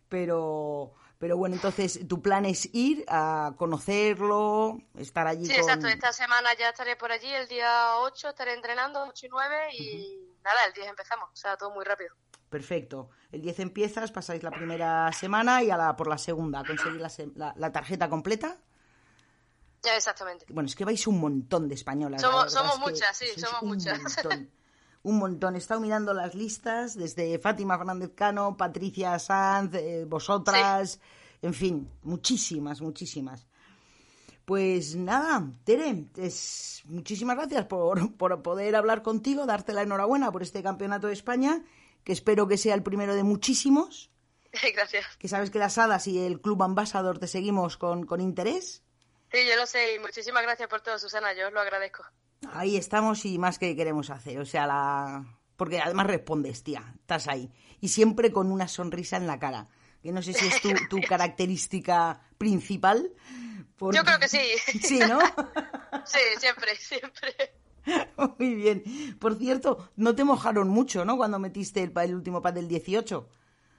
pero, 0.08 0.94
pero 1.20 1.38
bueno, 1.38 1.56
entonces 1.56 2.08
tu 2.08 2.22
plan 2.22 2.46
es 2.46 2.70
ir 2.74 3.06
a 3.08 3.54
conocerlo, 3.58 4.80
estar 4.98 5.28
allí 5.28 5.46
Sí, 5.46 5.52
con... 5.52 5.62
exacto. 5.62 5.88
Esta 5.88 6.12
semana 6.12 6.50
ya 6.58 6.70
estaré 6.70 6.96
por 6.96 7.12
allí, 7.12 7.32
el 7.32 7.48
día 7.48 7.98
8 7.98 8.30
estaré 8.30 8.54
entrenando, 8.54 9.04
8 9.04 9.26
y 9.26 9.30
9, 9.30 9.76
y 9.78 10.20
nada, 10.44 10.58
el 10.68 10.74
10 10.74 10.88
empezamos. 10.88 11.30
O 11.32 11.36
sea, 11.36 11.58
todo 11.58 11.72
muy 11.72 11.86
rápido. 11.86 12.16
Perfecto. 12.50 13.10
El 13.32 13.42
10 13.42 13.60
empiezas, 13.60 14.12
pasáis 14.12 14.42
la 14.42 14.50
primera 14.52 15.12
semana 15.14 15.62
y 15.64 15.70
a 15.70 15.78
la, 15.78 15.96
por 15.96 16.08
la 16.08 16.18
segunda 16.18 16.64
conseguir 16.66 17.00
la, 17.00 17.12
la- 17.36 17.54
la 17.56 17.72
tarjeta 17.72 18.10
completa. 18.10 18.58
Ya, 19.84 19.96
exactamente. 19.96 20.46
Bueno, 20.50 20.68
es 20.68 20.76
que 20.76 20.84
vais 20.84 21.06
un 21.08 21.20
montón 21.20 21.68
de 21.70 21.76
españolas. 21.76 22.22
Somos- 22.22 22.80
muchas, 22.80 23.16
sí, 23.16 23.28
somos 23.38 23.62
un 23.62 23.68
muchas. 23.70 24.00
Montón, 24.02 24.50
un 25.04 25.18
montón. 25.20 25.56
He 25.56 25.60
estado 25.60 25.80
mirando 25.80 26.14
las 26.14 26.34
listas 26.36 26.96
desde 26.96 27.38
Fátima 27.40 27.78
Fernández 27.78 28.12
Cano, 28.16 28.58
Patricia 28.58 29.18
Sanz, 29.20 29.76
eh, 29.76 30.06
vosotras, 30.08 31.00
en 31.42 31.54
fin, 31.54 31.90
muchísimas, 32.02 32.82
muchísimas. 32.82 33.46
Pues 34.44 34.96
nada, 34.96 35.48
Tere, 35.64 36.06
es, 36.18 36.82
muchísimas 36.86 37.36
gracias 37.38 37.66
por, 37.66 38.16
por 38.18 38.42
poder 38.42 38.76
hablar 38.76 39.04
contigo, 39.04 39.46
darte 39.46 39.74
la 39.74 39.84
enhorabuena 39.84 40.32
por 40.32 40.42
este 40.42 40.64
campeonato 40.64 41.06
de 41.08 41.14
España, 41.14 41.64
que 42.04 42.12
espero 42.14 42.48
que 42.48 42.58
sea 42.58 42.76
el 42.76 42.84
primero 42.84 43.16
de 43.16 43.24
muchísimos, 43.24 44.10
Gracias. 44.74 45.06
que 45.18 45.28
sabes 45.28 45.50
que 45.52 45.60
las 45.60 45.78
hadas 45.78 46.08
y 46.08 46.20
el 46.26 46.42
Club 46.42 46.64
Ambasador 46.64 47.20
te 47.20 47.28
seguimos 47.28 47.78
con, 47.78 48.06
con 48.06 48.22
interés. 48.22 48.84
Sí, 49.32 49.40
yo 49.48 49.56
lo 49.56 49.66
sé, 49.68 49.96
y 49.96 50.00
muchísimas 50.00 50.42
gracias 50.44 50.68
por 50.70 50.82
todo, 50.82 50.98
Susana, 50.98 51.34
yo 51.34 51.48
os 51.48 51.54
lo 51.54 51.60
agradezco. 51.62 52.04
Ahí 52.54 52.78
estamos 52.78 53.26
y 53.26 53.38
más 53.38 53.60
que 53.60 53.76
queremos 53.76 54.10
hacer. 54.10 54.40
O 54.40 54.46
sea, 54.46 54.66
la. 54.66 55.26
Porque 55.58 55.80
además 55.82 56.08
respondes, 56.08 56.64
tía. 56.64 56.94
Estás 57.02 57.28
ahí. 57.28 57.52
Y 57.82 57.90
siempre 57.90 58.32
con 58.32 58.50
una 58.52 58.68
sonrisa 58.70 59.18
en 59.18 59.28
la 59.28 59.38
cara. 59.40 59.68
Que 60.02 60.14
no 60.14 60.22
sé 60.22 60.32
si 60.34 60.48
es 60.48 60.62
tu, 60.62 60.70
tu 60.90 61.02
característica 61.06 62.22
principal. 62.38 63.12
porque- 63.78 63.98
Yo 63.98 64.04
creo 64.06 64.20
que 64.20 64.30
sí. 64.30 64.40
Sí, 64.82 65.00
¿no? 65.00 65.20
Sí, 66.06 66.20
siempre, 66.40 66.76
siempre. 66.78 67.36
Muy 68.38 68.56
bien. 68.56 68.84
Por 69.20 69.36
cierto, 69.36 69.90
no 69.96 70.16
te 70.16 70.24
mojaron 70.24 70.70
mucho, 70.70 71.06
¿no? 71.06 71.18
Cuando 71.18 71.40
metiste 71.40 71.84
el, 71.84 71.92
el 71.96 72.16
último 72.16 72.42
pad 72.42 72.54
del 72.54 72.68
18. 72.68 73.30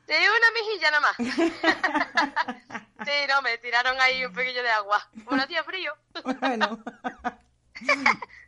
Te 0.07 0.19
dio 0.19 0.29
una 0.29 0.51
mejilla 0.53 0.91
nada 0.91 1.01
más. 1.01 2.67
Sí, 3.01 3.13
no, 3.29 3.41
me 3.41 3.57
tiraron 3.57 3.99
ahí 3.99 4.25
un 4.27 4.33
poquillo 4.33 4.63
de 4.63 4.69
agua. 4.69 4.99
Como 5.25 5.41
hacía 5.41 5.65
frío. 5.65 5.93
Bueno. 6.41 6.83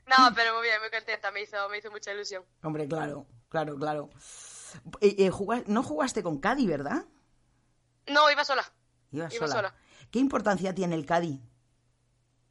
No, 0.07 0.35
pero 0.35 0.55
muy 0.55 0.65
bien, 0.65 0.79
muy 0.81 0.91
contenta, 0.91 1.31
me 1.31 1.41
hizo, 1.43 1.69
me 1.71 1.79
hizo 1.79 1.91
mucha 1.91 2.13
ilusión. 2.13 2.45
Hombre, 2.63 2.87
claro, 2.87 3.27
claro, 3.49 3.77
claro. 3.77 4.11
Eh, 5.01 5.17
eh, 5.27 5.65
no 5.69 5.83
jugaste 5.83 6.23
con 6.23 6.39
Cádiz, 6.39 6.69
¿verdad? 6.69 7.05
No, 8.09 8.31
iba 8.31 8.45
sola. 8.45 8.65
Ibas 9.11 9.33
Iba 9.33 9.47
sola. 9.47 9.69
sola. 9.71 9.75
¿Qué 10.11 10.19
importancia 10.19 10.75
tiene 10.75 10.97
el 10.97 11.07
Cádiz? 11.07 11.41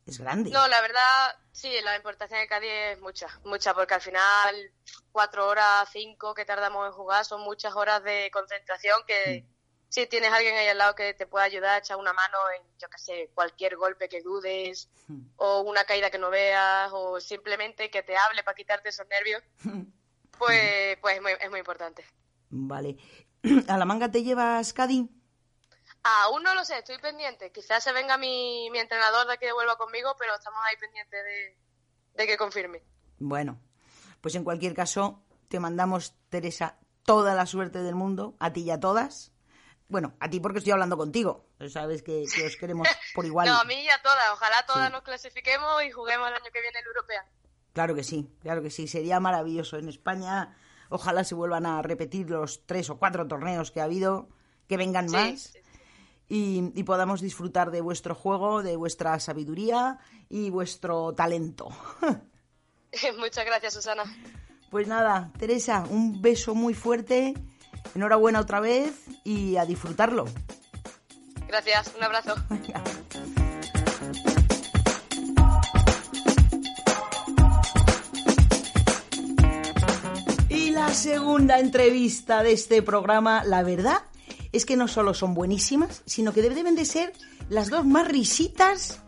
Es 0.05 0.20
grande. 0.20 0.50
No, 0.50 0.67
la 0.67 0.81
verdad, 0.81 1.36
sí, 1.51 1.72
la 1.84 1.96
importancia 1.96 2.38
de 2.38 2.48
Cádiz 2.48 2.72
es 2.72 3.01
mucha, 3.01 3.27
mucha, 3.43 3.74
porque 3.74 3.93
al 3.93 4.01
final 4.01 4.72
cuatro 5.12 5.48
horas, 5.48 5.89
cinco 5.91 6.34
que 6.34 6.46
tardamos 6.46 6.88
en 6.88 6.93
jugar 6.93 7.24
son 7.25 7.41
muchas 7.41 7.75
horas 7.75 8.03
de 8.03 8.29
concentración 8.31 9.01
que 9.05 9.46
si 9.91 10.08
tienes 10.08 10.31
alguien 10.31 10.55
ahí 10.55 10.70
al 10.70 10.77
lado 10.77 10.96
que 10.96 11.13
te 11.13 11.27
pueda 11.27 11.43
ayudar, 11.43 11.79
echar 11.79 11.98
una 11.98 12.13
mano 12.13 12.38
en, 12.55 12.63
yo 12.79 12.88
qué 12.89 12.98
sé, 12.98 13.29
cualquier 13.34 13.75
golpe 13.75 14.08
que 14.08 14.22
dudes, 14.22 14.89
o 15.36 15.62
una 15.62 15.84
caída 15.84 16.10
que 16.10 16.17
no 16.17 16.29
veas, 16.29 16.89
o 16.93 17.20
simplemente 17.20 17.91
que 17.91 18.01
te 18.01 18.15
hable 18.15 18.41
para 18.43 18.55
quitarte 18.55 18.88
esos 18.88 19.05
nervios, 19.10 19.43
pues, 20.39 20.98
pues 21.01 21.15
es 21.17 21.22
muy, 21.22 21.34
es 21.39 21.50
muy 21.50 21.60
importante. 21.60 22.05
Vale. 22.50 22.96
¿A 23.67 23.77
la 23.77 23.84
manga 23.84 24.10
te 24.10 24.24
llevas 24.24 24.72
Cádiz? 24.72 25.10
Aún 26.03 26.41
no 26.43 26.55
lo 26.55 26.65
sé, 26.65 26.79
estoy 26.79 26.98
pendiente. 26.98 27.51
Quizás 27.51 27.84
se 27.84 27.91
venga 27.93 28.17
mi, 28.17 28.70
mi 28.72 28.79
entrenador 28.79 29.27
de 29.27 29.38
que 29.38 29.53
vuelva 29.53 29.77
conmigo, 29.77 30.15
pero 30.17 30.34
estamos 30.36 30.60
ahí 30.67 30.75
pendientes 30.77 31.24
de, 31.24 31.58
de 32.15 32.27
que 32.27 32.38
confirme. 32.38 32.84
Bueno, 33.20 33.60
pues 34.20 34.34
en 34.36 34.43
cualquier 34.43 34.74
caso, 34.74 35.24
te 35.48 35.60
mandamos, 35.60 36.15
Teresa, 36.29 36.79
toda 37.03 37.36
la 37.36 37.46
suerte 37.46 37.79
del 37.84 37.96
mundo, 37.96 38.36
a 38.39 38.51
ti 38.51 38.62
y 38.63 38.72
a 38.72 38.79
todas. 38.79 39.31
Bueno, 39.89 40.15
a 40.20 40.29
ti 40.29 40.39
porque 40.39 40.60
estoy 40.60 40.72
hablando 40.72 40.98
contigo. 40.98 41.46
Sabes 41.70 42.01
que, 42.01 42.24
que 42.34 42.48
os 42.48 42.55
queremos 42.55 42.88
por 43.13 43.25
igual. 43.25 43.48
No, 43.48 43.60
a 43.60 43.63
mí 43.65 43.75
y 43.75 43.89
a 43.89 44.01
todas. 44.01 44.31
Ojalá 44.34 44.65
todas 44.65 44.88
Sí. 44.88 44.93
nos 44.93 45.03
clasifiquemos 45.03 45.84
y 45.84 45.91
juguemos 45.91 46.27
el 46.29 46.34
año 46.36 46.51
que 46.51 46.62
viene 46.62 46.79
el 46.79 46.88
Europea. 46.88 47.25
Claro 47.74 47.93
que 47.93 48.03
sí, 48.03 48.27
claro 48.41 48.62
que 48.63 48.70
sí. 48.72 48.88
Sería 48.88 49.20
maravilloso. 49.20 49.77
En 49.77 49.88
España, 49.89 50.58
ojalá 50.89 51.24
se 51.24 51.36
vuelvan 51.36 51.65
a 51.65 51.81
repetir 51.81 52.29
los 52.29 52.65
tres 52.65 52.89
o 52.89 52.98
cuatro 52.98 53.27
torneos 53.27 53.70
que 53.72 53.81
ha 53.81 53.84
habido, 53.84 54.29
que 54.67 54.77
vengan 54.77 55.10
Sí, 55.10 55.15
más. 55.15 55.39
sí, 55.41 55.51
sí 55.53 55.61
y, 56.33 56.83
podamos 56.83 57.19
disfrutar 57.19 57.71
de 57.71 57.81
vuestro 57.81 58.15
juego, 58.15 58.63
de 58.63 58.77
vuestra 58.77 59.19
sabiduría 59.19 60.00
y 60.29 60.50
vuestro 60.50 61.13
talento. 61.13 61.67
Muchas 63.19 63.45
gracias, 63.45 63.73
Susana. 63.73 64.03
Pues 64.69 64.88
nada, 64.88 65.33
Teresa, 65.38 65.83
un 65.89 66.21
beso 66.21 66.55
muy 66.55 66.73
fuerte, 66.73 67.33
enhorabuena 67.95 68.39
otra 68.39 68.61
vez 68.61 68.93
y 69.25 69.57
a 69.57 69.65
disfrutarlo. 69.65 70.23
Gracias, 71.50 71.93
un 71.97 72.03
abrazo. 72.03 72.35
y 80.47 80.69
la 80.69 80.93
segunda 80.93 81.59
entrevista 81.59 82.41
de 82.41 82.53
este 82.53 82.81
programa, 82.81 83.43
la 83.43 83.63
verdad 83.63 84.01
es 84.51 84.65
que 84.65 84.75
no 84.75 84.88
solo 84.88 85.13
son 85.13 85.34
buenísimas, 85.34 86.03
sino 86.05 86.34
que 86.34 86.41
deben 86.41 86.75
de 86.75 86.86
ser 86.86 87.13
las 87.50 87.70
dos 87.70 87.86
más 87.86 88.08
risitas 88.08 89.01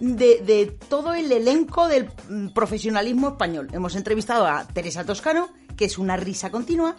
de, 0.00 0.40
de, 0.42 0.66
todo 0.88 1.14
el 1.14 1.30
elenco 1.32 1.88
del 1.88 2.10
mm, 2.28 2.48
profesionalismo 2.50 3.28
español. 3.30 3.68
Hemos 3.72 3.96
entrevistado 3.96 4.46
a 4.46 4.66
Teresa 4.66 5.04
Toscano, 5.04 5.50
que 5.76 5.86
es 5.86 5.98
una 5.98 6.16
risa 6.16 6.50
continua, 6.50 6.96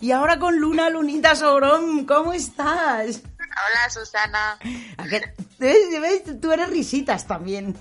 y 0.00 0.12
ahora 0.12 0.38
con 0.38 0.58
Luna 0.58 0.90
Lunita 0.90 1.34
Sobrón. 1.34 2.04
¿Cómo 2.04 2.32
estás? 2.32 3.22
Hola, 3.38 3.90
Susana. 3.90 4.58
Tú 6.40 6.52
eres 6.52 6.68
risitas 6.70 7.26
también. 7.26 7.76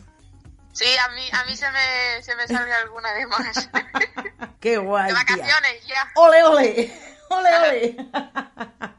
Sí, 0.73 0.85
a 1.05 1.09
mí, 1.13 1.21
a 1.31 1.43
mí 1.45 1.55
se, 1.55 1.69
me, 1.71 2.23
se 2.23 2.35
me 2.35 2.47
sale 2.47 2.71
alguna 2.73 3.11
de 3.13 3.27
más. 3.27 3.69
Qué 4.59 4.77
guay. 4.77 5.07
De 5.07 5.13
vacaciones, 5.13 5.85
ya. 5.85 6.09
¡Ole, 6.15 6.43
ole! 6.43 6.93
¡Ole, 7.29 7.57
ole! 7.57 7.97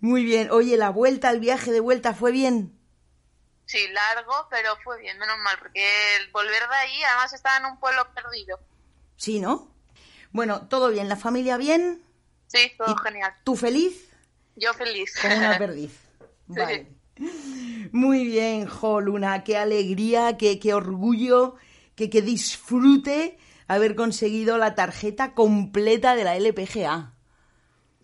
Muy 0.00 0.24
bien. 0.24 0.50
Oye, 0.50 0.76
¿la 0.76 0.90
vuelta, 0.90 1.30
el 1.30 1.40
viaje 1.40 1.72
de 1.72 1.80
vuelta 1.80 2.14
fue 2.14 2.32
bien? 2.32 2.78
Sí, 3.66 3.78
largo, 3.88 4.46
pero 4.50 4.76
fue 4.84 5.00
bien, 5.00 5.18
menos 5.18 5.38
mal, 5.38 5.56
porque 5.58 5.82
el 6.16 6.30
volver 6.30 6.68
de 6.68 6.74
ahí, 6.76 7.02
además 7.02 7.32
estaba 7.32 7.56
en 7.56 7.72
un 7.72 7.80
pueblo 7.80 8.06
perdido. 8.14 8.58
Sí, 9.16 9.40
¿no? 9.40 9.72
Bueno, 10.32 10.68
¿todo 10.68 10.90
bien? 10.90 11.08
¿La 11.08 11.16
familia 11.16 11.56
bien? 11.56 12.02
Sí, 12.48 12.72
todo 12.76 12.94
genial. 12.96 13.34
¿Tú 13.44 13.56
feliz? 13.56 14.10
Yo 14.56 14.74
feliz. 14.74 15.14
Como 15.20 15.36
una 15.36 15.56
perdiz. 15.58 15.92
Vale. 16.46 16.88
Muy 17.92 18.24
bien, 18.26 18.66
Jo 18.66 19.00
Luna, 19.00 19.44
qué 19.44 19.56
alegría, 19.56 20.36
qué, 20.36 20.58
qué 20.58 20.74
orgullo, 20.74 21.54
qué, 21.94 22.10
qué 22.10 22.22
disfrute 22.22 23.38
haber 23.66 23.94
conseguido 23.94 24.58
la 24.58 24.74
tarjeta 24.74 25.32
completa 25.32 26.16
de 26.16 26.24
la 26.24 26.36
LPGA. 26.36 27.13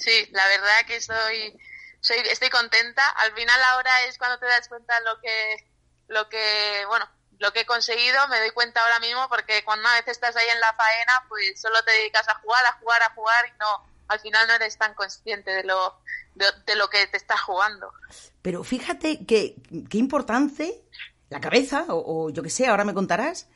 Sí, 0.00 0.28
la 0.32 0.46
verdad 0.48 0.86
que 0.86 1.00
soy, 1.00 1.56
soy, 2.00 2.16
estoy 2.30 2.48
contenta. 2.48 3.06
Al 3.10 3.32
final 3.32 3.60
ahora 3.72 4.04
es 4.04 4.16
cuando 4.18 4.38
te 4.38 4.46
das 4.46 4.66
cuenta 4.68 4.98
lo 5.00 5.20
que, 5.20 5.68
lo 6.08 6.28
que, 6.28 6.84
bueno, 6.88 7.08
lo 7.38 7.52
que 7.52 7.60
he 7.60 7.66
conseguido. 7.66 8.26
Me 8.28 8.40
doy 8.40 8.50
cuenta 8.52 8.82
ahora 8.82 8.98
mismo 8.98 9.28
porque 9.28 9.62
cuando 9.62 9.82
una 9.82 9.94
vez 9.94 10.08
estás 10.08 10.34
ahí 10.36 10.48
en 10.52 10.60
la 10.60 10.72
faena, 10.74 11.26
pues 11.28 11.60
solo 11.60 11.82
te 11.84 11.92
dedicas 11.92 12.28
a 12.28 12.34
jugar, 12.36 12.64
a 12.64 12.72
jugar, 12.80 13.02
a 13.02 13.14
jugar 13.14 13.46
y 13.46 13.58
no, 13.58 13.90
al 14.08 14.20
final 14.20 14.48
no 14.48 14.54
eres 14.54 14.78
tan 14.78 14.94
consciente 14.94 15.50
de 15.50 15.64
lo, 15.64 16.00
de, 16.34 16.76
lo 16.76 16.88
que 16.88 17.06
te 17.06 17.18
estás 17.18 17.40
jugando. 17.42 17.92
Pero 18.40 18.64
fíjate 18.64 19.26
que 19.26 19.56
qué 19.90 19.98
importante 19.98 20.82
la 21.28 21.40
cabeza, 21.40 21.84
o, 21.88 22.26
o 22.26 22.30
yo 22.30 22.42
qué 22.42 22.50
sé, 22.50 22.66
ahora 22.66 22.84
me 22.84 22.94
contarás, 22.94 23.48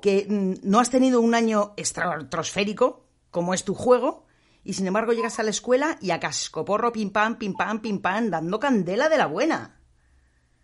que 0.00 0.26
mm, 0.28 0.54
no 0.62 0.78
has 0.78 0.90
tenido 0.90 1.20
un 1.20 1.34
año 1.34 1.74
estratosférico, 1.76 3.04
como 3.30 3.54
es 3.54 3.64
tu 3.64 3.74
juego, 3.74 4.26
y 4.64 4.74
sin 4.74 4.86
embargo 4.86 5.12
llegas 5.12 5.38
a 5.38 5.42
la 5.42 5.50
escuela 5.50 5.96
y 6.00 6.10
a 6.10 6.20
cascoporro, 6.20 6.92
pim 6.92 7.12
pam, 7.12 7.38
pim 7.38 7.56
pam, 7.56 7.80
pim 7.80 8.00
pam, 8.00 8.30
dando 8.30 8.60
candela 8.60 9.08
de 9.08 9.18
la 9.18 9.26
buena. 9.26 9.80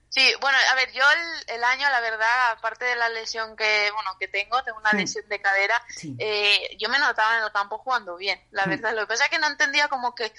Sí, 0.09 0.33
bueno, 0.41 0.57
a 0.71 0.75
ver, 0.77 0.91
yo 0.93 1.03
el, 1.49 1.65
año, 1.65 1.91
la 1.91 2.01
verdad, 2.01 2.53
aparte 2.53 2.85
de 2.87 2.97
la 2.97 3.09
lesión 3.11 3.55
que, 3.57 3.91
bueno, 3.93 4.17
que 4.19 4.29
tengo, 4.29 4.63
tengo 4.63 4.79
una 4.79 4.93
lesión 4.93 5.29
de 5.29 5.43
cadera, 5.43 5.75
eh, 6.19 6.77
yo 6.79 6.89
me 6.89 6.99
notaba 6.99 7.37
en 7.37 7.45
el 7.45 7.53
campo 7.53 7.79
jugando 7.79 8.17
bien, 8.17 8.41
la 8.51 8.65
verdad. 8.65 8.95
Lo 8.95 9.03
que 9.03 9.09
pasa 9.09 9.25
es 9.25 9.31
que 9.31 9.39
no 9.39 9.47
entendía 9.47 9.89
como 9.89 10.15
que, 10.15 10.33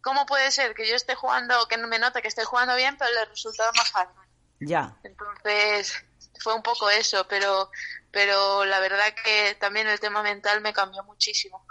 ¿cómo 0.00 0.26
puede 0.26 0.50
ser 0.50 0.74
que 0.74 0.88
yo 0.88 0.96
esté 0.96 1.14
jugando, 1.14 1.68
que 1.68 1.76
no 1.76 1.86
me 1.86 2.00
note 2.00 2.22
que 2.22 2.28
esté 2.28 2.44
jugando 2.44 2.74
bien, 2.74 2.96
pero 2.96 3.10
el 3.10 3.28
resultado 3.28 3.70
más 3.76 3.90
fácil? 3.90 4.16
Ya. 4.58 4.96
Entonces, 5.04 6.04
fue 6.40 6.54
un 6.54 6.62
poco 6.62 6.90
eso, 6.90 7.26
pero, 7.28 7.70
pero 8.10 8.64
la 8.64 8.80
verdad 8.80 9.14
que 9.22 9.54
también 9.60 9.86
el 9.86 10.00
tema 10.00 10.22
mental 10.22 10.60
me 10.60 10.72
cambió 10.72 11.04
muchísimo. 11.04 11.64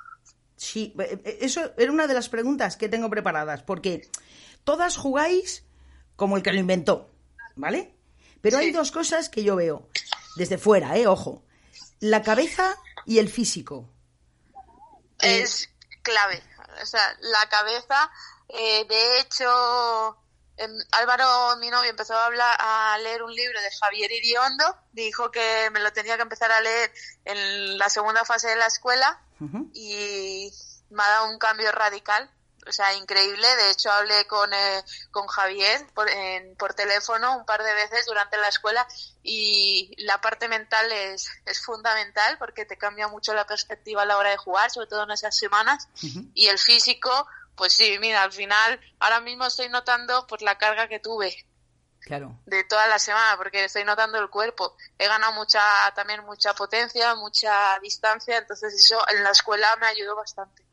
Sí, 0.63 0.95
eh, 0.97 1.19
eh, 1.25 1.37
eso 1.41 1.73
era 1.77 1.91
una 1.91 2.07
de 2.07 2.13
las 2.13 2.29
preguntas 2.29 2.77
que 2.77 2.87
tengo 2.87 3.09
preparadas, 3.09 3.63
porque 3.63 4.09
todas 4.63 4.95
jugáis 4.95 5.65
como 6.15 6.37
el 6.37 6.43
que 6.43 6.53
lo 6.53 6.59
inventó, 6.59 7.11
¿vale? 7.57 7.93
Pero 8.39 8.59
hay 8.59 8.71
dos 8.71 8.89
cosas 8.93 9.27
que 9.27 9.43
yo 9.43 9.57
veo 9.57 9.89
desde 10.37 10.57
fuera, 10.57 10.95
¿eh? 10.95 11.05
Ojo. 11.05 11.43
La 11.99 12.21
cabeza 12.21 12.77
y 13.05 13.19
el 13.19 13.29
físico. 13.29 13.89
Es 15.19 15.69
clave. 16.01 16.41
O 16.81 16.85
sea, 16.85 17.13
la 17.19 17.49
cabeza, 17.49 18.09
eh, 18.47 18.85
de 18.87 19.19
hecho, 19.19 20.17
em, 20.55 20.71
Álvaro, 20.91 21.57
mi 21.57 21.69
novio, 21.69 21.89
empezó 21.89 22.13
a, 22.13 22.25
hablar, 22.25 22.55
a 22.57 22.97
leer 22.99 23.21
un 23.21 23.35
libro 23.35 23.59
de 23.61 23.69
Javier 23.69 24.13
Iriondo, 24.13 24.77
dijo 24.93 25.29
que 25.29 25.69
me 25.73 25.81
lo 25.81 25.91
tenía 25.91 26.15
que 26.15 26.23
empezar 26.23 26.53
a 26.53 26.61
leer 26.61 26.93
en 27.25 27.77
la 27.77 27.89
segunda 27.89 28.23
fase 28.23 28.47
de 28.47 28.55
la 28.55 28.67
escuela 28.67 29.19
y 29.73 30.51
me 30.89 31.03
ha 31.03 31.09
dado 31.09 31.29
un 31.29 31.39
cambio 31.39 31.71
radical, 31.71 32.29
o 32.67 32.71
sea, 32.71 32.93
increíble. 32.93 33.47
De 33.57 33.71
hecho, 33.71 33.91
hablé 33.91 34.25
con, 34.25 34.53
eh, 34.53 34.83
con 35.11 35.27
Javier 35.27 35.85
por, 35.93 36.07
por 36.57 36.73
teléfono 36.73 37.37
un 37.37 37.45
par 37.45 37.63
de 37.63 37.73
veces 37.73 38.05
durante 38.05 38.37
la 38.37 38.47
escuela 38.47 38.87
y 39.21 39.93
la 40.03 40.21
parte 40.21 40.47
mental 40.47 40.91
es, 40.91 41.29
es 41.45 41.63
fundamental 41.63 42.37
porque 42.37 42.65
te 42.65 42.77
cambia 42.77 43.07
mucho 43.07 43.33
la 43.33 43.45
perspectiva 43.45 44.03
a 44.03 44.05
la 44.05 44.17
hora 44.17 44.29
de 44.29 44.37
jugar, 44.37 44.71
sobre 44.71 44.87
todo 44.87 45.03
en 45.03 45.11
esas 45.11 45.37
semanas. 45.37 45.87
Y 46.33 46.47
el 46.47 46.57
físico, 46.57 47.27
pues 47.55 47.73
sí, 47.73 47.97
mira, 47.99 48.23
al 48.23 48.31
final, 48.31 48.79
ahora 48.99 49.19
mismo 49.19 49.45
estoy 49.45 49.69
notando 49.69 50.25
por 50.27 50.41
la 50.41 50.57
carga 50.57 50.87
que 50.87 50.99
tuve 50.99 51.45
Claro. 52.03 52.37
de 52.45 52.65
toda 52.65 52.85
la 52.87 52.99
semana 52.99 53.37
porque 53.37 53.63
estoy 53.63 53.85
notando 53.85 54.19
el 54.19 54.29
cuerpo. 54.29 54.75
He 54.97 55.07
ganado 55.07 55.33
mucha, 55.33 55.61
también 55.95 56.23
mucha 56.25 56.53
potencia, 56.53 57.15
mucha 57.15 57.79
distancia, 57.81 58.37
entonces 58.37 58.73
eso 58.73 58.99
en 59.15 59.23
la 59.23 59.31
escuela 59.31 59.67
me 59.79 59.87
ayudó 59.87 60.15
bastante. 60.15 60.63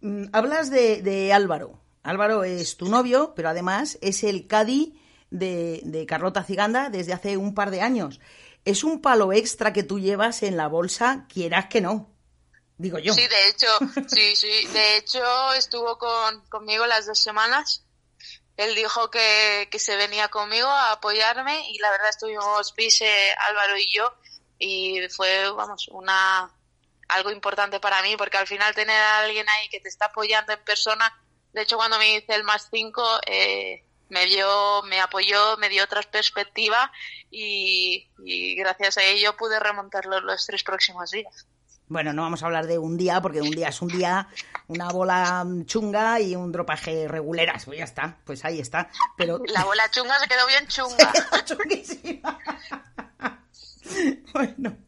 Mm, 0.00 0.26
hablas 0.32 0.70
de, 0.70 1.02
de, 1.02 1.32
Álvaro. 1.32 1.80
Álvaro 2.04 2.44
es 2.44 2.76
tu 2.76 2.88
novio, 2.88 3.34
pero 3.34 3.48
además 3.48 3.98
es 4.00 4.22
el 4.22 4.46
Cadi 4.46 5.00
de, 5.30 5.80
de 5.84 6.06
Carlota 6.06 6.44
Ciganda 6.44 6.88
desde 6.88 7.12
hace 7.12 7.36
un 7.36 7.54
par 7.54 7.70
de 7.70 7.82
años. 7.82 8.20
Es 8.64 8.84
un 8.84 9.02
palo 9.02 9.32
extra 9.32 9.72
que 9.72 9.82
tú 9.82 9.98
llevas 9.98 10.44
en 10.44 10.56
la 10.56 10.68
bolsa, 10.68 11.26
quieras 11.28 11.66
que 11.66 11.80
no. 11.80 12.08
Digo 12.78 12.98
yo. 12.98 13.14
Sí, 13.14 13.22
de 13.22 13.48
hecho, 13.48 13.66
sí, 14.06 14.36
sí. 14.36 14.66
De 14.72 14.96
hecho, 14.96 15.52
estuvo 15.54 15.98
con, 15.98 16.40
conmigo 16.48 16.86
las 16.86 17.06
dos 17.06 17.18
semanas 17.18 17.84
él 18.56 18.74
dijo 18.74 19.10
que, 19.10 19.68
que, 19.70 19.78
se 19.78 19.96
venía 19.96 20.28
conmigo 20.28 20.68
a 20.68 20.92
apoyarme 20.92 21.70
y 21.70 21.78
la 21.78 21.90
verdad 21.90 22.10
estuvimos 22.10 22.72
Pise, 22.72 23.10
Álvaro 23.48 23.76
y 23.76 23.90
yo 23.92 24.14
y 24.58 25.00
fue, 25.08 25.50
vamos, 25.50 25.88
una 25.88 26.50
algo 27.08 27.30
importante 27.30 27.80
para 27.80 28.02
mí 28.02 28.16
porque 28.16 28.38
al 28.38 28.46
final 28.46 28.74
tener 28.74 28.96
a 28.96 29.20
alguien 29.20 29.48
ahí 29.48 29.68
que 29.68 29.80
te 29.80 29.88
está 29.88 30.06
apoyando 30.06 30.52
en 30.52 30.64
persona, 30.64 31.12
de 31.52 31.62
hecho 31.62 31.76
cuando 31.76 31.98
me 31.98 32.16
hice 32.16 32.34
el 32.34 32.44
más 32.44 32.68
5 32.70 33.20
eh, 33.26 33.84
me 34.08 34.26
dio, 34.26 34.82
me 34.84 35.00
apoyó, 35.00 35.56
me 35.56 35.68
dio 35.68 35.84
otra 35.84 36.02
perspectiva 36.02 36.92
y, 37.30 38.10
y 38.24 38.54
gracias 38.56 38.98
a 38.98 39.02
ello 39.04 39.36
pude 39.36 39.58
remontarlo 39.58 40.20
los 40.20 40.46
tres 40.46 40.62
próximos 40.62 41.10
días. 41.10 41.46
Bueno, 41.92 42.14
no 42.14 42.22
vamos 42.22 42.42
a 42.42 42.46
hablar 42.46 42.66
de 42.66 42.78
un 42.78 42.96
día, 42.96 43.20
porque 43.20 43.42
un 43.42 43.50
día 43.50 43.68
es 43.68 43.82
un 43.82 43.88
día, 43.88 44.26
una 44.68 44.88
bola 44.88 45.46
chunga 45.66 46.18
y 46.20 46.34
un 46.34 46.50
dropaje 46.50 47.06
reguleras. 47.06 47.66
Pues 47.66 47.76
ya 47.76 47.84
está, 47.84 48.16
pues 48.24 48.46
ahí 48.46 48.60
está. 48.60 48.88
Pero... 49.14 49.42
La 49.48 49.62
bola 49.64 49.90
chunga 49.90 50.18
se 50.18 50.26
quedó 50.26 50.46
bien 50.46 50.66
chunga. 50.68 51.12
Chunguísima. 51.44 52.38
bueno, 54.32 54.78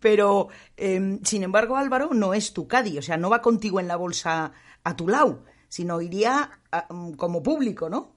pero 0.00 0.48
eh, 0.78 1.18
sin 1.22 1.42
embargo, 1.42 1.76
Álvaro 1.76 2.14
no 2.14 2.32
es 2.32 2.54
tu 2.54 2.66
Cadi, 2.66 2.96
o 2.96 3.02
sea, 3.02 3.18
no 3.18 3.28
va 3.28 3.42
contigo 3.42 3.78
en 3.78 3.88
la 3.88 3.96
bolsa 3.96 4.52
a 4.84 4.96
tu 4.96 5.08
lado, 5.08 5.44
sino 5.68 6.00
iría 6.00 6.62
a, 6.70 6.86
um, 6.88 7.14
como 7.14 7.42
público, 7.42 7.90
¿no? 7.90 8.16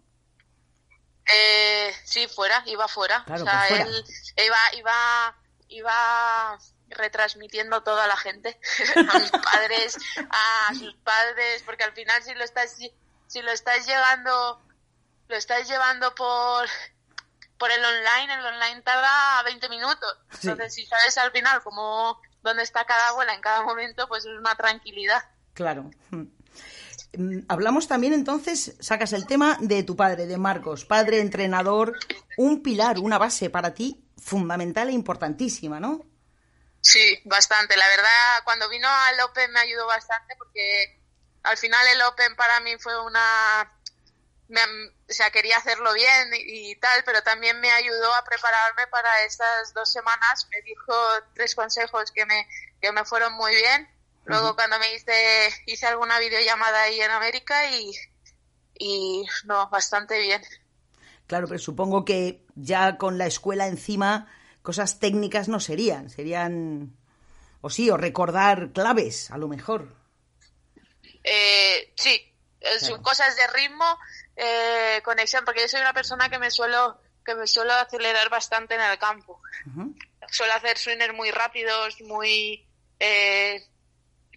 Eh, 1.26 1.92
sí, 2.06 2.28
fuera, 2.34 2.64
iba 2.68 2.88
fuera. 2.88 3.26
Claro, 3.26 3.44
o 3.44 3.46
sea, 3.46 3.66
pues 3.68 3.82
fuera. 3.82 3.84
él 3.84 4.06
iba, 4.38 4.58
iba, 4.78 5.36
iba 5.68 6.58
retransmitiendo 6.90 7.84
toda 7.84 8.06
a 8.06 8.08
la 8.08 8.18
gente, 8.18 8.60
a 8.96 9.20
mis 9.20 9.32
padres, 9.32 9.98
a 10.30 10.74
sus 10.74 10.94
padres, 10.98 11.64
porque 11.66 11.84
al 11.84 11.94
final 11.94 12.22
si 12.24 12.34
lo 12.34 12.44
estás 12.44 12.78
si 13.28 13.42
lo 13.42 13.52
estás 13.52 13.86
llegando 13.86 14.62
lo 15.28 15.36
estás 15.36 15.68
llevando 15.68 16.14
por 16.16 16.68
por 17.58 17.72
el 17.72 17.84
online, 17.84 18.34
el 18.34 18.46
online 18.46 18.82
tarda 18.82 19.42
20 19.44 19.70
minutos. 19.70 20.18
Sí. 20.40 20.50
Entonces, 20.50 20.74
si 20.74 20.86
sabes 20.86 21.18
al 21.18 21.32
final 21.32 21.64
cómo 21.64 22.20
dónde 22.44 22.64
está 22.64 22.86
cada 22.86 23.10
abuela 23.10 23.34
en 23.34 23.42
cada 23.42 23.64
momento, 23.64 24.08
pues 24.08 24.26
es 24.26 24.38
una 24.38 24.56
tranquilidad. 24.56 25.24
Claro. 25.54 25.90
Mm, 26.12 26.26
Hablamos 27.48 27.88
también 27.88 28.14
entonces, 28.14 28.76
sacas 28.80 29.14
el 29.14 29.26
tema 29.26 29.58
de 29.62 29.84
tu 29.84 29.96
padre, 29.96 30.26
de 30.26 30.38
Marcos, 30.38 30.86
padre, 30.86 31.22
entrenador, 31.22 31.98
un 32.38 32.62
pilar, 32.62 33.00
una 33.00 33.18
base 33.18 33.50
para 33.50 33.74
ti 33.74 34.04
fundamental 34.18 34.90
e 34.90 34.94
importantísima, 34.94 35.80
¿no? 35.80 36.04
Sí, 36.86 37.20
bastante. 37.26 37.76
La 37.76 37.88
verdad, 37.88 38.44
cuando 38.44 38.70
vino 38.70 38.88
al 38.88 39.20
Open 39.22 39.52
me 39.52 39.60
ayudó 39.60 39.88
bastante 39.88 40.36
porque 40.38 41.02
al 41.44 41.58
final 41.58 41.86
el 41.88 42.02
Open 42.04 42.36
para 42.36 42.60
mí 42.60 42.78
fue 42.80 43.00
una... 43.04 43.72
Me, 44.48 44.62
o 44.64 45.14
sea, 45.14 45.32
quería 45.32 45.58
hacerlo 45.58 45.92
bien 45.94 46.30
y, 46.36 46.72
y, 46.72 46.76
tal, 46.76 47.04
pero 47.04 47.24
también 47.24 47.60
me 47.60 47.72
ayudó 47.72 48.14
a 48.14 48.24
prepararme 48.24 48.86
para 48.88 49.24
estas 49.24 49.74
dos 49.74 49.92
semanas. 49.92 50.48
Me 50.52 50.62
dijo 50.62 50.94
tres 51.34 51.56
consejos 51.56 52.12
que 52.12 52.28
me, 52.28 52.48
que 52.80 52.92
me 52.92 53.04
fueron 53.06 53.34
muy 53.34 53.56
bien 53.56 53.90
Luego 54.26 54.56
cuando 54.56 54.80
me 54.80 54.94
hice, 54.94 55.50
hice 55.68 55.86
alguna 55.86 56.20
videollamada 56.20 56.84
ahí 56.84 57.00
en 57.00 57.12
América 57.12 57.70
y, 57.70 57.92
y 58.78 59.24
no, 59.46 59.70
bastante 59.70 60.20
bien. 60.20 60.42
Claro, 61.28 61.48
pero 61.48 61.60
supongo 61.60 62.06
que 62.06 62.44
ya 62.56 62.98
con 62.98 63.18
la 63.18 63.28
escuela 63.28 63.68
encima, 63.68 64.28
cosas 64.66 65.00
técnicas 65.00 65.48
no 65.48 65.62
serían, 65.62 66.10
serían, 66.10 66.98
o 67.62 67.70
sí, 67.70 67.90
o 67.90 67.96
recordar 67.96 68.74
claves, 68.74 69.32
a 69.32 69.38
lo 69.38 69.48
mejor. 69.48 69.96
Eh, 71.24 71.94
sí, 71.96 72.34
son 72.82 73.02
cosas 73.02 73.36
de 73.38 73.48
ritmo, 73.48 73.98
eh, 74.36 75.02
conexión, 75.06 75.46
porque 75.46 75.62
yo 75.62 75.70
soy 75.70 75.80
una 75.80 75.94
persona 75.94 76.30
que 76.30 76.40
me 76.40 76.52
suelo 76.52 77.00
que 77.26 77.34
me 77.34 77.48
suelo 77.48 77.74
acelerar 77.74 78.30
bastante 78.30 78.76
en 78.76 78.82
el 78.82 79.00
campo. 79.00 79.42
Suelo 80.30 80.54
hacer 80.54 80.78
swinners 80.78 81.16
muy 81.16 81.32
rápidos, 81.32 82.00
muy 82.02 82.68
eh, 83.00 83.68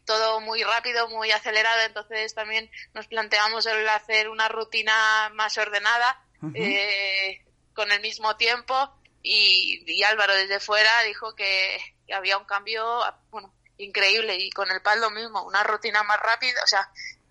todo 0.07 0.41
muy 0.41 0.63
rápido, 0.63 1.09
muy 1.09 1.31
acelerado, 1.31 1.83
entonces 1.83 2.35
también 2.35 2.71
nos 2.95 3.07
planteamos 3.09 3.67
el 3.67 3.87
hacer 3.91 4.31
una 4.31 4.49
rutina 4.49 5.31
más 5.35 5.59
ordenada 5.59 6.25
eh, 6.55 7.45
con 7.75 7.93
el 7.93 8.01
mismo 8.01 8.37
tiempo 8.37 8.98
y, 9.23 10.03
Álvaro 10.05 10.35
desde 10.35 10.61
fuera 10.61 11.03
dijo 11.03 11.35
que, 11.35 11.79
había 12.15 12.39
un 12.39 12.45
cambio 12.45 12.85
bueno 13.31 13.53
increíble 13.77 14.37
y 14.39 14.51
con 14.51 14.71
el 14.71 14.81
pal 14.81 15.01
lo 15.01 15.11
mismo, 15.11 15.45
una 15.45 15.63
rutina 15.63 16.03
más 16.03 16.19
rápida, 16.21 16.61
o 16.65 16.67
sea, 16.67 16.91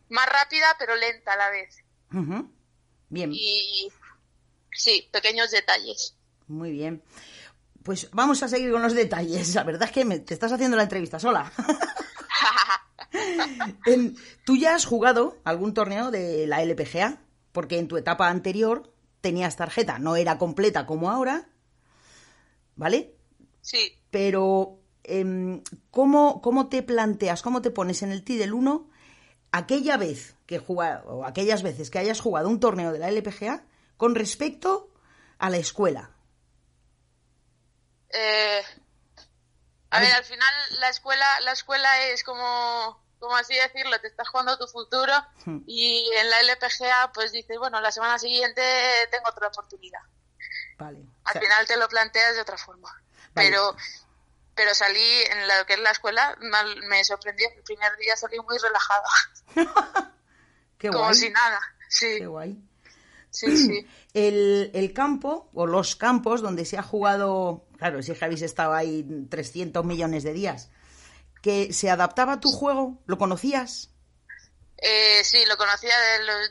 más 0.09 0.27
rápida 0.27 0.67
pero 0.79 0.95
lenta 0.95 1.33
a 1.33 1.37
la 1.37 1.49
vez. 1.49 1.83
Bien. 3.09 3.31
Y 3.33 3.91
sí, 4.71 5.09
pequeños 5.11 5.51
detalles. 5.51 6.15
Muy 6.47 6.71
bien. 6.71 7.03
Pues 7.83 8.09
vamos 8.11 8.43
a 8.43 8.47
seguir 8.47 8.71
con 8.71 8.81
los 8.81 8.93
detalles. 8.93 9.55
La 9.55 9.63
verdad 9.63 9.83
es 9.83 9.91
que 9.91 10.05
me, 10.05 10.19
te 10.19 10.33
estás 10.33 10.51
haciendo 10.51 10.77
la 10.77 10.83
entrevista 10.83 11.19
sola. 11.19 11.51
¿Tú 14.45 14.57
ya 14.57 14.75
has 14.75 14.85
jugado 14.85 15.37
algún 15.43 15.73
torneo 15.73 16.11
de 16.11 16.47
la 16.47 16.61
LPGA? 16.61 17.21
Porque 17.51 17.79
en 17.79 17.87
tu 17.87 17.97
etapa 17.97 18.29
anterior 18.29 18.93
tenías 19.21 19.55
tarjeta, 19.55 19.99
no 19.99 20.15
era 20.15 20.37
completa 20.37 20.85
como 20.85 21.09
ahora, 21.09 21.49
¿vale? 22.77 23.13
Sí. 23.61 23.99
Pero, 24.11 24.79
em, 25.03 25.61
¿cómo, 25.91 26.41
¿cómo 26.41 26.69
te 26.69 26.83
planteas, 26.83 27.41
cómo 27.41 27.61
te 27.61 27.71
pones 27.71 28.01
en 28.01 28.11
el 28.11 28.23
T 28.23 28.37
del 28.37 28.53
1 28.53 28.89
aquella 29.51 29.97
vez 29.97 30.35
que 30.45 30.63
o 30.67 31.25
aquellas 31.25 31.63
veces 31.63 31.89
que 31.89 31.99
hayas 31.99 32.21
jugado 32.21 32.47
un 32.47 32.59
torneo 32.59 32.93
de 32.93 32.99
la 32.99 33.09
LPGA 33.09 33.65
con 33.97 34.15
respecto 34.15 34.93
a 35.39 35.49
la 35.49 35.57
escuela? 35.57 36.11
Eh, 38.09 38.63
a 39.89 39.99
ver, 39.99 40.13
al 40.13 40.23
final 40.23 40.53
la 40.79 40.89
escuela, 40.89 41.39
la 41.41 41.51
escuela 41.51 42.07
es 42.07 42.23
como, 42.23 43.03
como 43.19 43.35
así 43.35 43.55
decirlo, 43.55 43.99
te 43.99 44.07
estás 44.07 44.29
jugando 44.29 44.57
tu 44.57 44.67
futuro 44.67 45.13
hmm. 45.45 45.59
y 45.65 46.09
en 46.15 46.29
la 46.29 46.41
LPGA 46.41 47.11
pues 47.13 47.31
dices, 47.31 47.57
bueno, 47.57 47.81
la 47.81 47.91
semana 47.91 48.19
siguiente 48.19 48.61
tengo 49.11 49.29
otra 49.29 49.47
oportunidad. 49.47 50.01
Vale. 50.77 51.03
Al 51.23 51.39
final 51.39 51.65
te 51.65 51.77
lo 51.77 51.87
planteas 51.87 52.35
de 52.35 52.41
otra 52.41 52.57
forma. 52.57 52.89
Pero 53.33 53.75
pero 54.57 54.73
salí 54.73 55.21
en 55.29 55.47
lo 55.47 55.65
que 55.67 55.73
es 55.73 55.79
la 55.79 55.91
escuela, 55.91 56.35
me 56.89 57.03
sorprendió. 57.05 57.47
El 57.55 57.63
primer 57.63 57.95
día 57.97 58.17
salí 58.17 58.37
muy 58.39 58.57
relajada. 58.57 59.07
Qué 60.79 60.89
Como 60.89 61.13
si 61.13 61.29
nada, 61.29 61.59
sí. 61.87 62.17
Qué 62.17 62.25
guay. 62.25 62.57
Sí, 63.29 63.55
sí. 63.55 63.87
El, 64.13 64.71
el, 64.73 64.93
campo, 64.93 65.47
o 65.53 65.67
los 65.67 65.95
campos 65.95 66.41
donde 66.41 66.65
se 66.65 66.75
ha 66.75 66.81
jugado, 66.81 67.67
claro, 67.77 68.01
si 68.01 68.15
habéis 68.19 68.41
estado 68.41 68.73
ahí 68.73 69.05
300 69.29 69.85
millones 69.85 70.23
de 70.23 70.33
días, 70.33 70.71
que 71.43 71.71
se 71.71 71.91
adaptaba 71.91 72.33
a 72.33 72.39
tu 72.39 72.49
juego, 72.49 72.99
¿lo 73.05 73.19
conocías? 73.19 73.91
Eh, 74.79 75.23
sí, 75.23 75.45
lo 75.45 75.55
conocía 75.55 75.93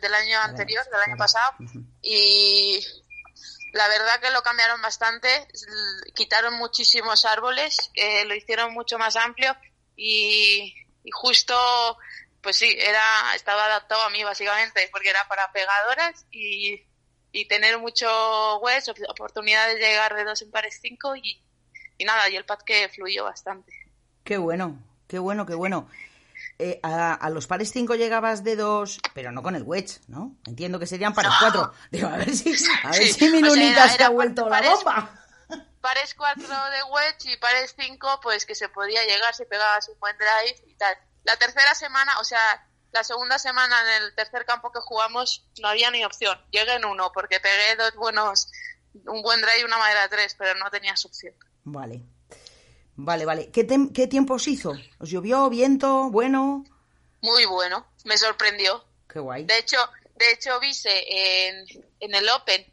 del, 0.00 0.14
año 0.14 0.38
anterior, 0.42 0.84
del 0.84 1.00
año 1.10 1.16
pasado, 1.16 1.56
y 2.02 2.80
la 3.72 3.88
verdad 3.88 4.20
que 4.20 4.31
lo 4.31 4.42
cambiaron 4.42 4.81
bastante, 4.81 5.29
quitaron 6.14 6.55
muchísimos 6.55 7.24
árboles, 7.24 7.90
eh, 7.94 8.24
lo 8.24 8.35
hicieron 8.35 8.72
mucho 8.72 8.98
más 8.98 9.16
amplio 9.16 9.55
y, 9.96 10.74
justo, 11.12 11.55
pues 12.40 12.57
sí, 12.57 12.76
era 12.79 13.35
estaba 13.35 13.66
adaptado 13.66 14.02
a 14.02 14.11
mí 14.11 14.22
básicamente, 14.24 14.88
porque 14.90 15.11
era 15.11 15.26
para 15.29 15.52
pegadoras 15.52 16.26
y, 16.31 16.85
tener 17.50 17.79
mucho 17.79 18.59
wedge, 18.61 18.90
oportunidades 19.11 19.74
de 19.74 19.87
llegar 19.87 20.16
de 20.16 20.24
dos 20.24 20.40
en 20.40 20.50
pares 20.50 20.79
cinco 20.81 21.14
y, 21.16 21.38
y 21.98 22.05
nada, 22.07 22.31
y 22.31 22.37
el 22.37 22.46
pad 22.46 22.61
que 22.64 22.88
fluyó 22.88 23.24
bastante. 23.24 23.70
Qué 24.24 24.38
bueno, 24.38 24.83
qué 25.07 25.18
bueno, 25.18 25.44
qué 25.44 25.55
bueno. 25.55 25.87
Eh, 26.58 26.80
a, 26.82 27.28
los 27.30 27.46
pares 27.46 27.70
5 27.70 27.96
llegabas 27.96 28.42
de 28.42 28.56
dos, 28.56 28.98
pero 29.14 29.30
no 29.30 29.42
con 29.42 29.56
el 29.56 29.62
wedge, 29.62 30.00
¿no? 30.08 30.36
Entiendo 30.46 30.78
que 30.78 30.86
serían 30.86 31.12
pares 31.12 31.32
4. 31.38 31.72
Digo, 31.90 32.08
a 32.08 32.16
ver 32.16 32.34
si, 32.34 32.54
a 32.82 32.90
ver 32.92 33.06
si 33.08 33.28
mi 33.28 33.40
lunita 33.40 33.88
se 33.90 34.02
ha 34.02 34.08
vuelto 34.08 34.48
la 34.48 34.62
bomba. 34.62 35.10
Pares 35.82 36.14
4 36.14 36.42
de 36.42 36.82
wedge 36.90 37.32
y 37.32 37.36
pares 37.36 37.74
5, 37.78 38.20
pues 38.22 38.46
que 38.46 38.54
se 38.54 38.68
podía 38.70 39.04
llegar 39.04 39.34
si 39.34 39.44
pegabas 39.44 39.88
un 39.88 40.00
buen 40.00 40.16
drive 40.16 40.64
y 40.66 40.74
tal. 40.74 40.96
La 41.24 41.36
tercera 41.36 41.74
semana, 41.74 42.18
o 42.20 42.24
sea, 42.24 42.66
la 42.92 43.04
segunda 43.04 43.38
semana 43.38 43.76
en 43.82 44.02
el 44.04 44.14
tercer 44.14 44.46
campo 44.46 44.72
que 44.72 44.80
jugamos 44.80 45.46
no 45.60 45.68
había 45.68 45.90
ni 45.90 46.04
opción. 46.04 46.40
Llegué 46.50 46.74
en 46.74 46.86
uno 46.86 47.12
porque 47.12 47.38
pegué 47.38 47.76
dos 47.76 47.94
buenos, 47.96 48.50
un 49.04 49.20
buen 49.22 49.42
drive 49.42 49.60
y 49.60 49.64
una 49.64 49.76
madera 49.76 50.08
3, 50.08 50.34
pero 50.38 50.58
no 50.58 50.70
tenías 50.70 51.04
opción. 51.04 51.34
Vale. 51.64 52.02
Vale, 52.96 53.24
vale. 53.24 53.50
¿Qué, 53.50 53.66
¿Qué 53.94 54.06
tiempo 54.06 54.37
hizo? 54.46 54.72
¿Os 54.98 55.11
llovió? 55.11 55.48
¿Viento? 55.50 56.11
¿Bueno? 56.11 56.64
Muy 57.20 57.44
bueno. 57.44 57.87
Me 58.04 58.16
sorprendió. 58.16 58.85
Qué 59.09 59.18
guay. 59.20 59.44
De 59.44 59.59
hecho, 59.59 59.76
de 60.16 60.32
hecho 60.32 60.59
Vise 60.61 61.04
en, 61.09 61.66
en 62.00 62.14
el 62.14 62.28
Open 62.30 62.64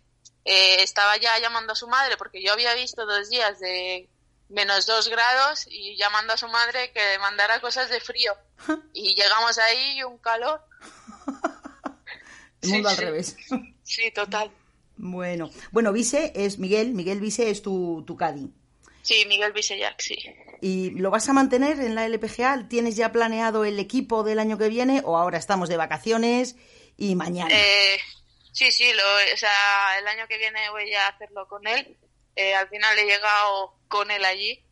eh, 0.45 0.81
estaba 0.81 1.17
ya 1.17 1.37
llamando 1.39 1.73
a 1.73 1.75
su 1.75 1.87
madre 1.87 2.17
porque 2.17 2.43
yo 2.43 2.53
había 2.53 2.73
visto 2.75 3.05
dos 3.05 3.29
días 3.29 3.59
de 3.59 4.09
menos 4.49 4.85
dos 4.85 5.09
grados 5.09 5.65
y 5.69 5.95
llamando 5.97 6.33
a 6.33 6.37
su 6.37 6.47
madre 6.47 6.91
que 6.91 7.19
mandara 7.19 7.59
cosas 7.59 7.89
de 7.89 7.99
frío. 7.99 8.33
y 8.93 9.15
llegamos 9.15 9.57
ahí 9.57 9.97
y 9.97 10.03
un 10.03 10.17
calor. 10.19 10.61
El 12.61 12.69
mundo 12.69 12.89
al 12.89 12.97
revés. 12.97 13.35
Sí, 13.83 14.11
total. 14.11 14.49
Bueno, 14.95 15.49
bueno, 15.71 15.91
Vise 15.91 16.31
es 16.35 16.59
Miguel, 16.59 16.93
Miguel 16.93 17.19
Vise 17.19 17.49
es 17.49 17.61
tu, 17.61 18.03
tu 18.07 18.15
Cadi. 18.15 18.53
Sí, 19.03 19.25
Miguel 19.27 19.51
Visellac, 19.51 19.99
sí. 19.99 20.17
¿Y 20.61 20.91
lo 20.91 21.11
vas 21.11 21.27
a 21.27 21.33
mantener 21.33 21.81
en 21.81 21.93
la 21.93 22.05
LPGA? 22.05 22.69
¿Tienes 22.69 22.95
ya 22.95 23.11
planeado 23.11 23.65
el 23.65 23.77
equipo 23.77 24.23
del 24.23 24.39
año 24.39 24.57
que 24.57 24.69
viene 24.69 25.01
o 25.03 25.17
ahora 25.17 25.37
estamos 25.37 25.67
de 25.67 25.75
vacaciones 25.75 26.55
y 26.95 27.15
mañana? 27.15 27.53
Eh, 27.53 27.99
sí, 28.53 28.71
sí, 28.71 28.85
lo, 28.93 29.33
o 29.33 29.37
sea, 29.37 29.99
el 29.99 30.07
año 30.07 30.25
que 30.29 30.37
viene 30.37 30.69
voy 30.69 30.93
a 30.93 31.09
hacerlo 31.09 31.49
con 31.49 31.67
él. 31.67 31.97
Eh, 32.37 32.55
al 32.55 32.69
final 32.69 32.97
he 32.97 33.05
llegado 33.05 33.75
con 33.89 34.09
él 34.09 34.23
allí. 34.23 34.63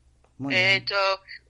he 0.50 0.76
hecho 0.76 0.96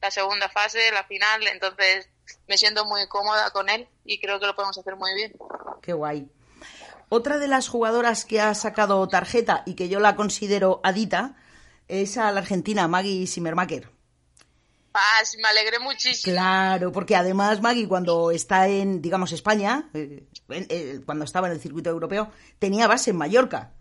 la 0.01 0.09
segunda 0.09 0.49
fase, 0.49 0.91
la 0.91 1.03
final, 1.03 1.47
entonces 1.47 2.09
me 2.47 2.57
siento 2.57 2.83
muy 2.85 3.07
cómoda 3.07 3.51
con 3.51 3.69
él 3.69 3.87
y 4.05 4.19
creo 4.19 4.39
que 4.39 4.47
lo 4.47 4.55
podemos 4.55 4.77
hacer 4.77 4.95
muy 4.95 5.13
bien. 5.13 5.33
Qué 5.83 5.93
guay. 5.93 6.27
Otra 7.09 7.37
de 7.37 7.47
las 7.47 7.67
jugadoras 7.67 8.25
que 8.25 8.41
ha 8.41 8.55
sacado 8.55 9.07
tarjeta 9.07 9.61
y 9.67 9.75
que 9.75 9.87
yo 9.87 9.99
la 9.99 10.15
considero 10.15 10.81
adita 10.83 11.35
es 11.91 12.17
a 12.17 12.31
la 12.31 12.39
argentina 12.39 12.87
Maggie 12.87 13.27
Zimmermacher. 13.27 13.89
Ah, 14.93 15.21
me 15.41 15.47
alegré 15.47 15.79
muchísimo. 15.79 16.33
Claro, 16.33 16.91
porque 16.91 17.15
además 17.15 17.61
Maggie 17.61 17.87
cuando 17.87 18.31
está 18.31 18.67
en, 18.67 19.01
digamos, 19.01 19.31
España, 19.31 19.89
eh, 19.93 20.23
eh, 20.49 21.01
cuando 21.05 21.25
estaba 21.25 21.47
en 21.47 21.53
el 21.53 21.61
circuito 21.61 21.89
europeo, 21.89 22.31
tenía 22.59 22.87
base 22.87 23.11
en 23.11 23.17
Mallorca. 23.17 23.73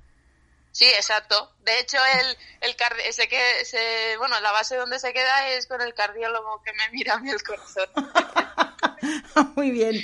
Sí, 0.73 0.87
exacto. 0.87 1.53
De 1.65 1.81
hecho, 1.81 1.99
el, 1.99 2.37
el 2.69 2.77
ese 3.07 3.29
que, 3.29 3.61
ese, 3.61 4.17
bueno, 4.19 4.39
la 4.41 4.53
base 4.53 4.77
donde 4.77 4.99
se 4.99 5.13
queda 5.13 5.49
es 5.51 5.67
con 5.67 5.81
el 5.81 5.95
cardiólogo 5.95 6.63
que 6.63 6.73
me 6.73 6.91
mira 6.93 7.15
a 7.15 7.19
mí 7.19 7.31
el 7.31 7.43
corazón. 7.43 7.89
Muy 9.57 9.71
bien. 9.71 10.01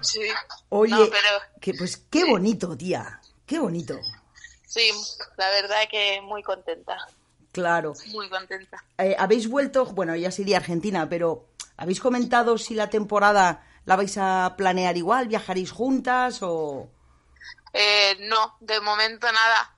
Sí. 0.00 0.22
Oye, 0.70 1.10
que, 1.60 1.74
pues 1.74 1.96
qué 2.10 2.24
bonito, 2.24 2.76
tía. 2.76 3.20
Qué 3.46 3.58
bonito. 3.58 4.00
Sí, 4.66 4.90
la 5.36 5.48
verdad 5.50 5.88
que 5.90 6.20
muy 6.20 6.42
contenta. 6.42 6.98
Claro. 7.52 7.94
Muy 8.08 8.28
contenta. 8.28 8.84
Eh, 8.98 9.16
¿Habéis 9.18 9.48
vuelto, 9.48 9.86
bueno, 9.86 10.14
ya 10.14 10.30
sería 10.30 10.58
Argentina, 10.58 11.08
pero 11.08 11.46
¿habéis 11.78 12.00
comentado 12.00 12.58
si 12.58 12.74
la 12.74 12.90
temporada 12.90 13.64
la 13.86 13.96
vais 13.96 14.18
a 14.18 14.54
planear 14.58 14.96
igual? 14.96 15.28
¿Viajaréis 15.28 15.70
juntas 15.70 16.40
o...? 16.42 16.90
Eh, 17.72 18.16
no, 18.20 18.56
de 18.60 18.80
momento 18.80 19.30
nada. 19.32 19.74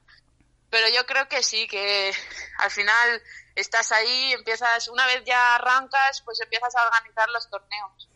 Pero 0.70 0.88
yo 0.88 1.06
creo 1.06 1.28
que 1.28 1.42
sí, 1.42 1.68
que 1.68 2.12
al 2.58 2.70
final 2.70 3.22
estás 3.54 3.92
ahí, 3.92 4.32
empiezas, 4.32 4.88
una 4.88 5.06
vez 5.06 5.22
ya 5.24 5.54
arrancas, 5.54 6.22
pues 6.24 6.40
empiezas 6.40 6.74
a 6.74 6.86
organizar 6.86 7.28
los 7.30 7.48
torneos. 7.48 8.08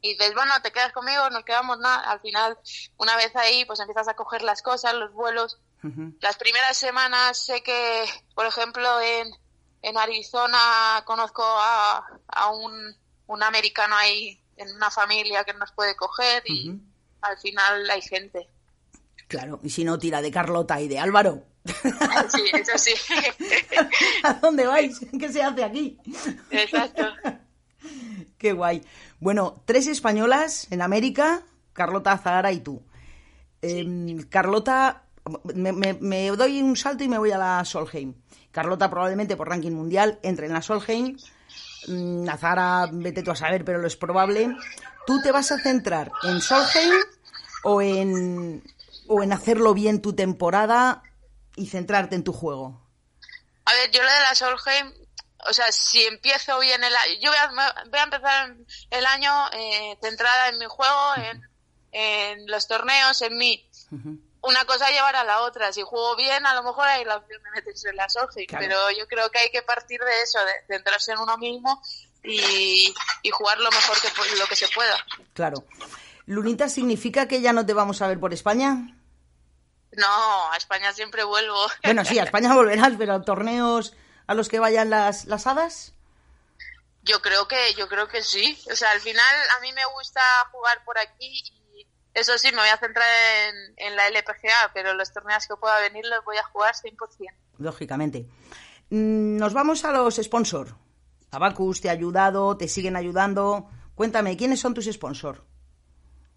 Y 0.00 0.12
dices, 0.12 0.34
bueno, 0.34 0.52
te 0.62 0.72
quedas 0.72 0.92
conmigo, 0.92 1.28
nos 1.30 1.44
quedamos 1.44 1.78
nada. 1.78 2.10
Al 2.10 2.20
final, 2.20 2.58
una 2.96 3.16
vez 3.16 3.34
ahí, 3.36 3.64
pues 3.64 3.80
empiezas 3.80 4.08
a 4.08 4.14
coger 4.14 4.42
las 4.42 4.62
cosas, 4.62 4.94
los 4.94 5.12
vuelos, 5.12 5.58
las 6.20 6.36
primeras 6.36 6.76
semanas 6.76 7.44
sé 7.44 7.62
que, 7.62 8.04
por 8.34 8.46
ejemplo, 8.46 9.00
en, 9.00 9.28
en 9.82 9.98
Arizona 9.98 11.02
conozco 11.04 11.42
a, 11.42 12.04
a 12.28 12.50
un, 12.50 12.96
un 13.26 13.42
americano 13.42 13.96
ahí 13.96 14.38
en 14.56 14.74
una 14.76 14.90
familia 14.90 15.44
que 15.44 15.54
nos 15.54 15.72
puede 15.72 15.96
coger 15.96 16.42
y 16.46 16.78
al 17.22 17.38
final 17.38 17.88
hay 17.90 18.02
gente. 18.02 18.48
Claro, 19.28 19.60
y 19.62 19.70
si 19.70 19.84
no, 19.84 19.98
tira 19.98 20.20
de 20.20 20.30
Carlota 20.30 20.80
y 20.80 20.88
de 20.88 20.98
Álvaro. 20.98 21.44
Sí, 22.30 22.42
eso 22.52 22.78
sí. 22.78 22.92
¿A 24.22 24.34
dónde 24.34 24.66
vais? 24.66 24.98
¿Qué 25.18 25.32
se 25.32 25.42
hace 25.42 25.64
aquí? 25.64 25.98
Exacto. 26.50 27.06
Qué 28.38 28.52
guay. 28.52 28.82
Bueno, 29.18 29.62
tres 29.66 29.86
españolas 29.86 30.66
en 30.70 30.80
América, 30.82 31.42
Carlota, 31.72 32.16
Zahara 32.18 32.52
y 32.52 32.60
tú. 32.60 32.82
Em, 33.62 34.22
Carlota, 34.28 35.04
me, 35.54 36.28
doy 36.30 36.62
un 36.62 36.76
salto 36.76 37.04
y 37.04 37.08
me 37.08 37.18
voy 37.18 37.32
a 37.32 37.38
la 37.38 37.64
Solheim. 37.64 38.14
Carlota 38.50 38.90
probablemente 38.90 39.36
por 39.36 39.48
ranking 39.48 39.72
mundial 39.72 40.18
entre 40.22 40.46
en 40.46 40.52
la 40.52 40.62
Solheim. 40.62 41.16
Mm, 41.86 42.26
Zahara, 42.26 42.88
vete 42.92 43.22
tú 43.22 43.30
a 43.30 43.36
saber, 43.36 43.64
pero 43.64 43.78
lo 43.78 43.86
es 43.86 43.96
probable. 43.96 44.54
¿Tú 45.06 45.20
te 45.22 45.32
vas 45.32 45.50
a 45.52 45.58
centrar 45.58 46.10
en 46.24 46.40
Solheim 46.40 46.94
o 47.64 47.82
en, 47.82 48.62
o 49.08 49.22
en 49.22 49.32
hacerlo 49.32 49.74
bien 49.74 50.02
tu 50.02 50.14
temporada 50.14 51.02
y 51.56 51.66
centrarte 51.66 52.16
en 52.16 52.24
tu 52.24 52.32
juego? 52.32 52.80
A 53.64 53.72
ver, 53.72 53.90
yo 53.90 54.02
lo 54.02 54.08
de 54.08 54.20
la 54.20 54.34
Solheim, 54.34 54.92
o 55.48 55.52
sea, 55.52 55.70
si 55.72 56.02
empiezo 56.04 56.58
bien 56.58 56.82
el 56.82 56.94
año, 56.94 57.14
yo 57.20 57.30
voy 57.30 57.98
a, 57.98 58.02
empezar 58.02 58.56
el 58.90 59.06
año 59.06 59.32
eh, 59.52 59.96
centrada 60.02 60.48
en 60.48 60.58
mi 60.58 60.66
juego, 60.66 61.14
en, 61.92 62.46
los 62.46 62.66
torneos, 62.66 63.22
en 63.22 63.36
mí. 63.36 63.68
Una 64.42 64.64
cosa 64.64 64.90
llevar 64.90 65.16
a 65.16 65.24
la 65.24 65.42
otra. 65.42 65.72
Si 65.72 65.82
juego 65.82 66.16
bien, 66.16 66.46
a 66.46 66.54
lo 66.54 66.62
mejor 66.62 66.86
hay 66.86 67.04
la 67.04 67.16
opción 67.16 67.42
de 67.42 67.50
meterse 67.50 67.90
en 67.90 67.96
la 67.96 68.08
Solheim, 68.08 68.46
pero 68.48 68.90
yo 68.92 69.06
creo 69.06 69.30
que 69.30 69.38
hay 69.38 69.50
que 69.50 69.62
partir 69.62 70.00
de 70.00 70.22
eso, 70.22 70.38
de 70.38 70.74
centrarse 70.74 71.12
en 71.12 71.18
uno 71.18 71.36
mismo 71.36 71.82
y, 72.24 72.94
y 73.22 73.30
jugar 73.30 73.58
lo 73.58 73.70
mejor 73.70 73.96
que 74.00 74.38
lo 74.38 74.46
que 74.46 74.56
se 74.56 74.68
pueda. 74.68 74.96
Claro. 75.34 75.64
Lunita, 76.26 76.68
¿significa 76.68 77.26
que 77.28 77.40
ya 77.40 77.52
no 77.52 77.66
te 77.66 77.74
vamos 77.74 78.00
a 78.02 78.06
ver 78.06 78.20
por 78.20 78.32
España? 78.32 78.96
No, 79.92 80.52
a 80.52 80.56
España 80.56 80.92
siempre 80.92 81.24
vuelvo. 81.24 81.66
Bueno, 81.84 82.04
sí, 82.04 82.18
a 82.18 82.24
España 82.24 82.54
volverás, 82.54 82.92
pero 82.98 83.22
torneos 83.22 83.94
a 84.26 84.34
los 84.34 84.48
que 84.48 84.58
vayan 84.58 84.90
las, 84.90 85.24
las 85.26 85.46
hadas. 85.46 85.92
Yo 87.02 87.20
creo 87.20 87.48
que, 87.48 87.74
yo 87.74 87.88
creo 87.88 88.08
que 88.08 88.22
sí. 88.22 88.62
O 88.70 88.76
sea, 88.76 88.90
al 88.92 89.00
final 89.00 89.36
a 89.56 89.60
mí 89.60 89.72
me 89.72 89.84
gusta 89.86 90.20
jugar 90.52 90.84
por 90.84 90.98
aquí 90.98 91.42
y 91.44 91.59
eso 92.14 92.36
sí, 92.38 92.50
me 92.52 92.58
voy 92.58 92.68
a 92.68 92.76
centrar 92.76 93.06
en, 93.48 93.74
en 93.76 93.96
la 93.96 94.08
LPGA, 94.08 94.72
pero 94.74 94.94
los 94.94 95.12
torneos 95.12 95.46
que 95.46 95.56
pueda 95.56 95.78
venir 95.80 96.04
los 96.06 96.24
voy 96.24 96.36
a 96.36 96.44
jugar 96.44 96.74
100%. 96.74 96.96
Lógicamente. 97.58 98.26
Mm, 98.90 99.36
nos 99.36 99.52
vamos 99.52 99.84
a 99.84 99.92
los 99.92 100.16
sponsors. 100.16 100.74
Abacus 101.30 101.80
te 101.80 101.88
ha 101.88 101.92
ayudado, 101.92 102.56
te 102.56 102.68
siguen 102.68 102.96
ayudando. 102.96 103.68
Cuéntame, 103.94 104.36
¿quiénes 104.36 104.60
son 104.60 104.74
tus 104.74 104.86
sponsors? 104.86 105.40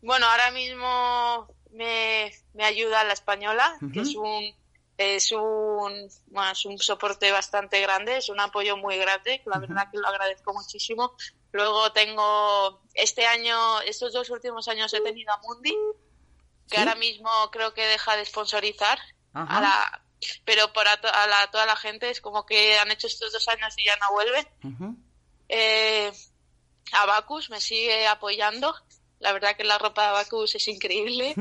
Bueno, 0.02 0.28
ahora 0.28 0.52
mismo 0.52 1.48
me, 1.72 2.32
ayuda 2.62 3.04
la 3.04 3.14
española, 3.14 3.78
que 3.92 4.02
es 4.02 4.16
un 4.16 4.54
es 4.98 5.32
un, 5.32 6.10
un 6.66 6.78
soporte 6.78 7.32
bastante 7.32 7.82
grande, 7.82 8.18
es 8.18 8.30
un 8.30 8.40
apoyo 8.40 8.78
muy 8.78 8.98
grande, 8.98 9.42
la 9.46 9.58
verdad 9.58 9.90
que 9.92 9.98
lo 9.98 10.08
agradezco 10.08 10.54
muchísimo. 10.54 11.16
Luego 11.54 11.92
tengo, 11.92 12.82
este 12.96 13.28
año, 13.28 13.80
estos 13.82 14.12
dos 14.12 14.30
últimos 14.32 14.68
años 14.68 14.92
he 14.92 15.02
tenido 15.02 15.32
a 15.32 15.38
Mundi, 15.38 15.76
que 16.68 16.78
ahora 16.78 16.96
mismo 16.96 17.30
creo 17.52 17.76
que 17.76 17.86
deja 17.86 18.18
de 18.18 18.26
sponsorizar, 18.26 18.98
a 19.34 19.62
la, 19.62 20.04
pero 20.46 20.74
para 20.74 21.00
toda 21.00 21.66
la 21.68 21.76
gente 21.76 22.10
es 22.10 22.22
como 22.22 22.48
que 22.48 22.80
han 22.80 22.90
hecho 22.90 23.06
estos 23.06 23.32
dos 23.32 23.48
años 23.50 23.76
y 23.78 23.86
ya 23.86 23.96
no 23.98 24.12
vuelven. 24.14 24.98
Eh, 25.48 26.12
Abacus 26.92 27.52
me 27.52 27.62
sigue 27.62 28.08
apoyando, 28.08 28.74
la 29.20 29.32
verdad 29.32 29.56
que 29.56 29.64
la 29.64 29.78
ropa 29.78 30.02
de 30.02 30.08
Abacus 30.08 30.56
es 30.56 30.68
increíble. 30.68 31.36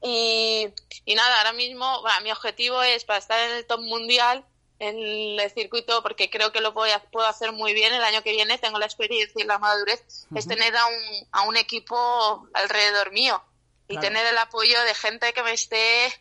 Y, 0.00 0.72
nada, 1.14 1.38
ahora 1.38 1.52
mismo 1.52 2.04
mi 2.22 2.30
objetivo 2.30 2.80
es 2.82 3.04
para 3.04 3.18
estar 3.18 3.50
en 3.50 3.56
el 3.56 3.66
top 3.66 3.80
mundial 3.80 4.46
en 4.82 5.38
el 5.38 5.50
circuito, 5.52 6.02
porque 6.02 6.28
creo 6.28 6.50
que 6.50 6.60
lo 6.60 6.74
puedo, 6.74 6.92
puedo 7.12 7.26
hacer 7.26 7.52
muy 7.52 7.72
bien 7.72 7.94
el 7.94 8.02
año 8.02 8.22
que 8.22 8.32
viene, 8.32 8.58
tengo 8.58 8.80
la 8.80 8.86
experiencia 8.86 9.42
y 9.42 9.46
la 9.46 9.58
madurez, 9.58 10.26
es 10.34 10.46
tener 10.48 10.76
a 10.76 10.86
un, 10.86 11.26
a 11.30 11.42
un 11.42 11.56
equipo 11.56 12.48
alrededor 12.52 13.12
mío 13.12 13.40
y 13.86 13.98
tener 13.98 14.26
el 14.26 14.38
apoyo 14.38 14.82
de 14.82 14.94
gente 14.94 15.32
que 15.32 15.42
me 15.42 15.52
esté 15.52 16.12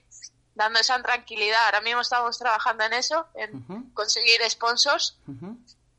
dando 0.53 0.79
esa 0.79 1.01
tranquilidad. 1.01 1.65
Ahora 1.65 1.81
mismo 1.81 2.01
estamos 2.01 2.37
trabajando 2.37 2.83
en 2.83 2.93
eso, 2.93 3.25
en 3.33 3.91
conseguir 3.93 4.41
sponsors 4.47 5.17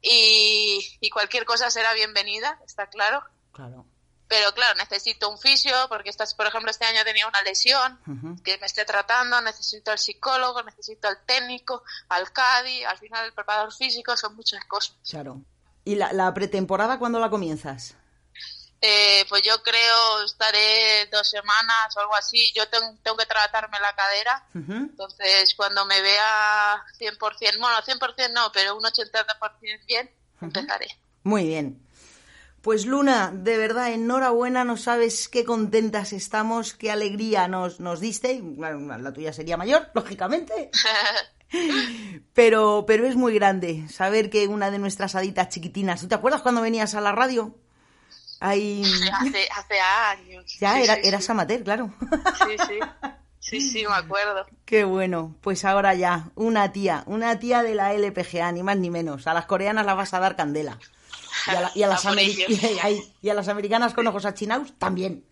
y, 0.01 0.98
y, 1.01 1.11
cualquier 1.11 1.44
cosa 1.44 1.70
será 1.70 1.94
bienvenida, 1.94 2.61
está 2.64 2.87
claro. 2.87 3.25
Claro 3.53 3.87
pero 4.33 4.51
claro, 4.55 4.79
necesito 4.79 5.29
un 5.29 5.37
fisio 5.37 5.75
porque 5.90 6.09
estás, 6.09 6.33
por 6.33 6.47
ejemplo, 6.47 6.71
este 6.71 6.87
año 6.87 7.05
tenía 7.05 7.29
una 7.29 7.42
lesión 7.42 7.99
que 8.42 8.57
me 8.57 8.64
esté 8.64 8.87
tratando, 8.87 9.38
necesito 9.42 9.90
al 9.90 9.99
psicólogo, 9.99 10.62
necesito 10.62 11.07
al 11.07 11.18
técnico, 11.27 11.83
al 12.09 12.33
CADI, 12.33 12.83
al 12.85 12.97
final 12.97 13.27
el 13.27 13.35
preparador 13.35 13.75
físico, 13.75 14.16
son 14.16 14.35
muchas 14.35 14.64
cosas. 14.64 14.97
Claro. 15.07 15.42
¿Y 15.85 15.97
la, 15.97 16.33
pretemporada 16.33 16.99
cuándo 16.99 17.21
la 17.21 17.29
comienzas? 17.29 17.95
Eh, 18.81 19.27
pues 19.29 19.42
yo 19.42 19.62
creo 19.62 20.25
estaré 20.25 21.09
dos 21.12 21.29
semanas 21.29 21.95
o 21.95 22.01
algo 22.01 22.16
así. 22.16 22.55
Yo 22.55 22.66
tengo, 22.71 23.14
que 23.18 23.27
tratarme 23.27 23.79
la 23.81 23.95
cadera. 23.95 24.47
Entonces, 24.55 25.55
cuando 25.55 25.85
me 25.85 26.01
vea 26.01 26.83
100%, 26.99 27.18
bueno, 27.61 27.77
100% 27.83 28.33
no, 28.33 28.51
pero 28.51 28.79
un 28.79 28.83
80% 28.83 29.87
bien, 29.87 30.11
empezaré. 30.40 30.88
Muy 31.23 31.45
bien. 31.45 31.87
Pues 32.62 32.87
Luna, 32.87 33.33
de 33.35 33.59
verdad, 33.59 33.92
enhorabuena, 33.92 34.62
no 34.62 34.77
sabes 34.77 35.29
qué 35.29 35.44
contentas 35.44 36.12
estamos, 36.12 36.75
qué 36.75 36.92
alegría 36.92 37.48
nos, 37.48 37.81
nos 37.81 37.98
diste. 37.98 38.40
la 38.59 39.12
tuya 39.12 39.33
sería 39.33 39.57
mayor, 39.57 39.90
lógicamente. 39.94 40.70
Pero, 42.33 42.85
pero 42.87 43.07
es 43.07 43.14
muy 43.14 43.35
grande 43.35 43.87
saber 43.90 44.31
que 44.31 44.48
una 44.48 44.70
de 44.70 44.79
nuestras 44.79 45.14
haditas 45.14 45.51
chiquitinas. 45.51 46.01
¿Tú 46.01 46.09
te 46.09 46.14
acuerdas 46.14 46.40
cuando 46.40 46.62
venías 46.62 46.94
a 46.94 47.03
la 47.03 47.12
radio? 47.12 47.55
Ahí... 48.40 48.83
Hace, 49.12 49.46
hace 49.55 49.79
años. 49.79 50.57
Ya, 50.59 50.81
era, 50.81 50.94
eras 50.94 51.29
amateur, 51.29 51.62
claro. 51.62 51.92
Sí, 52.38 52.57
sí. 52.66 52.79
Sí, 53.38 53.61
sí, 53.61 53.87
me 53.87 53.94
acuerdo. 53.94 54.46
Qué 54.64 54.85
bueno. 54.85 55.37
Pues 55.42 55.64
ahora 55.64 55.94
ya, 55.94 56.31
una 56.37 56.72
tía, 56.72 57.03
una 57.07 57.38
tía 57.38 57.62
de 57.62 57.75
la 57.75 57.92
LPGA, 57.92 58.51
ni 58.53 58.62
más 58.62 58.79
ni 58.79 58.88
menos. 58.88 59.27
A 59.27 59.35
las 59.35 59.46
coreanas 59.46 59.85
las 59.85 59.96
vas 59.96 60.14
a 60.14 60.20
dar 60.20 60.37
candela. 60.37 60.79
Y 61.47 61.51
a, 61.51 61.61
las, 61.88 62.05
y 63.23 63.29
a 63.29 63.35
las 63.35 63.49
americanas 63.49 63.95
con 63.95 64.07
ojos 64.07 64.25
achinados 64.25 64.73
también. 64.79 65.25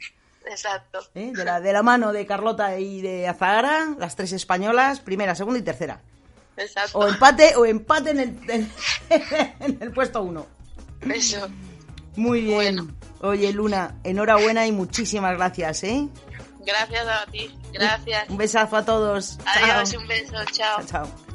Exacto. 0.46 1.00
¿Eh? 1.14 1.32
De, 1.34 1.44
la, 1.44 1.60
de 1.60 1.72
la 1.72 1.82
mano 1.82 2.12
de 2.12 2.26
Carlota 2.26 2.78
y 2.78 3.00
de 3.02 3.28
Azahara, 3.28 3.94
las 3.98 4.16
tres 4.16 4.32
españolas, 4.32 5.00
primera, 5.00 5.34
segunda 5.34 5.58
y 5.58 5.62
tercera. 5.62 6.00
Exacto. 6.56 6.98
O 6.98 7.08
empate, 7.08 7.54
o 7.56 7.64
empate 7.64 8.10
en 8.10 8.20
el, 8.20 8.38
en, 8.48 8.70
el 9.80 9.92
puesto 9.92 10.22
uno. 10.22 10.46
Eso. 11.02 11.48
Muy 12.16 12.42
bien. 12.42 12.96
Oye, 13.20 13.52
Luna, 13.52 13.96
enhorabuena 14.04 14.66
y 14.66 14.72
muchísimas 14.72 15.36
gracias, 15.36 15.84
¿eh? 15.84 16.08
Gracias 16.60 17.06
a 17.06 17.26
ti, 17.30 17.50
gracias. 17.72 18.28
Un 18.28 18.36
besazo 18.36 18.76
a 18.76 18.84
todos. 18.84 19.38
Adiós, 19.46 19.94
un 19.94 20.06
beso, 20.06 20.36
chao. 20.52 20.82
Chao. 20.84 21.29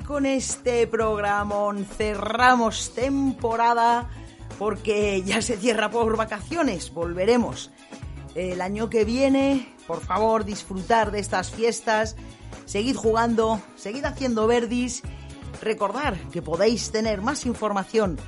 Con 0.00 0.26
este 0.26 0.86
programón 0.86 1.84
cerramos 1.84 2.94
temporada 2.94 4.08
porque 4.58 5.22
ya 5.22 5.42
se 5.42 5.56
cierra 5.56 5.90
por 5.90 6.16
vacaciones. 6.16 6.92
Volveremos 6.92 7.70
el 8.34 8.60
año 8.60 8.90
que 8.90 9.04
viene. 9.04 9.74
Por 9.86 10.00
favor, 10.00 10.44
disfrutar 10.44 11.10
de 11.10 11.20
estas 11.20 11.50
fiestas. 11.50 12.16
Seguid 12.64 12.96
jugando, 12.96 13.60
seguid 13.76 14.04
haciendo 14.04 14.46
verdis. 14.46 15.02
Recordar 15.62 16.16
que 16.32 16.42
podéis 16.42 16.90
tener 16.90 17.22
más 17.22 17.46
información 17.46 18.18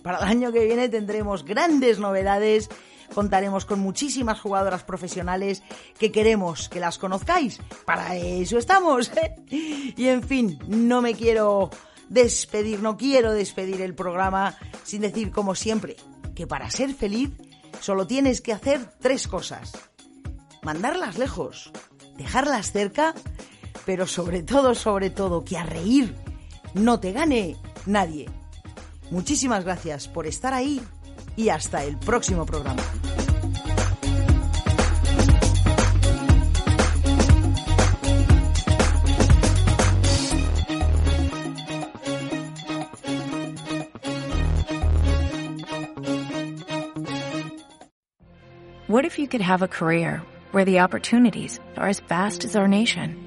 Para 0.01 0.17
el 0.19 0.23
año 0.23 0.51
que 0.51 0.65
viene 0.65 0.89
tendremos 0.89 1.45
grandes 1.45 1.99
novedades, 1.99 2.69
contaremos 3.13 3.65
con 3.65 3.79
muchísimas 3.79 4.39
jugadoras 4.39 4.83
profesionales 4.83 5.63
que 5.97 6.11
queremos 6.11 6.69
que 6.69 6.79
las 6.79 6.97
conozcáis. 6.97 7.59
Para 7.85 8.15
eso 8.15 8.57
estamos. 8.57 9.11
¿eh? 9.17 9.35
Y 9.49 10.07
en 10.07 10.23
fin, 10.23 10.59
no 10.67 11.01
me 11.01 11.13
quiero 11.13 11.69
despedir, 12.09 12.81
no 12.81 12.97
quiero 12.97 13.33
despedir 13.33 13.81
el 13.81 13.95
programa 13.95 14.55
sin 14.83 15.01
decir 15.01 15.31
como 15.31 15.55
siempre 15.55 15.97
que 16.35 16.47
para 16.47 16.69
ser 16.69 16.93
feliz 16.93 17.31
solo 17.81 18.07
tienes 18.07 18.41
que 18.41 18.53
hacer 18.53 18.81
tres 18.99 19.27
cosas. 19.27 19.73
Mandarlas 20.63 21.17
lejos, 21.17 21.71
dejarlas 22.17 22.71
cerca, 22.71 23.13
pero 23.87 24.05
sobre 24.05 24.43
todo, 24.43 24.75
sobre 24.75 25.09
todo, 25.09 25.45
que 25.45 25.57
a 25.57 25.63
reír 25.63 26.13
no 26.73 26.99
te 26.99 27.13
gane 27.13 27.55
nadie. 27.85 28.29
Muchísimas 29.11 29.63
gracias 29.63 30.09
por 30.09 30.27
estar 30.27 30.53
ahí 30.53 30.81
y 31.37 31.47
hasta 31.47 31.85
el 31.85 31.97
próximo 31.97 32.45
programa. 32.45 32.83
What 48.87 49.05
if 49.05 49.17
you 49.17 49.27
could 49.29 49.41
have 49.41 49.61
a 49.61 49.67
career 49.69 50.21
where 50.51 50.65
the 50.65 50.79
opportunities 50.81 51.61
are 51.77 51.87
as 51.87 52.01
vast 52.01 52.43
as 52.43 52.55
our 52.55 52.67
nation, 52.67 53.26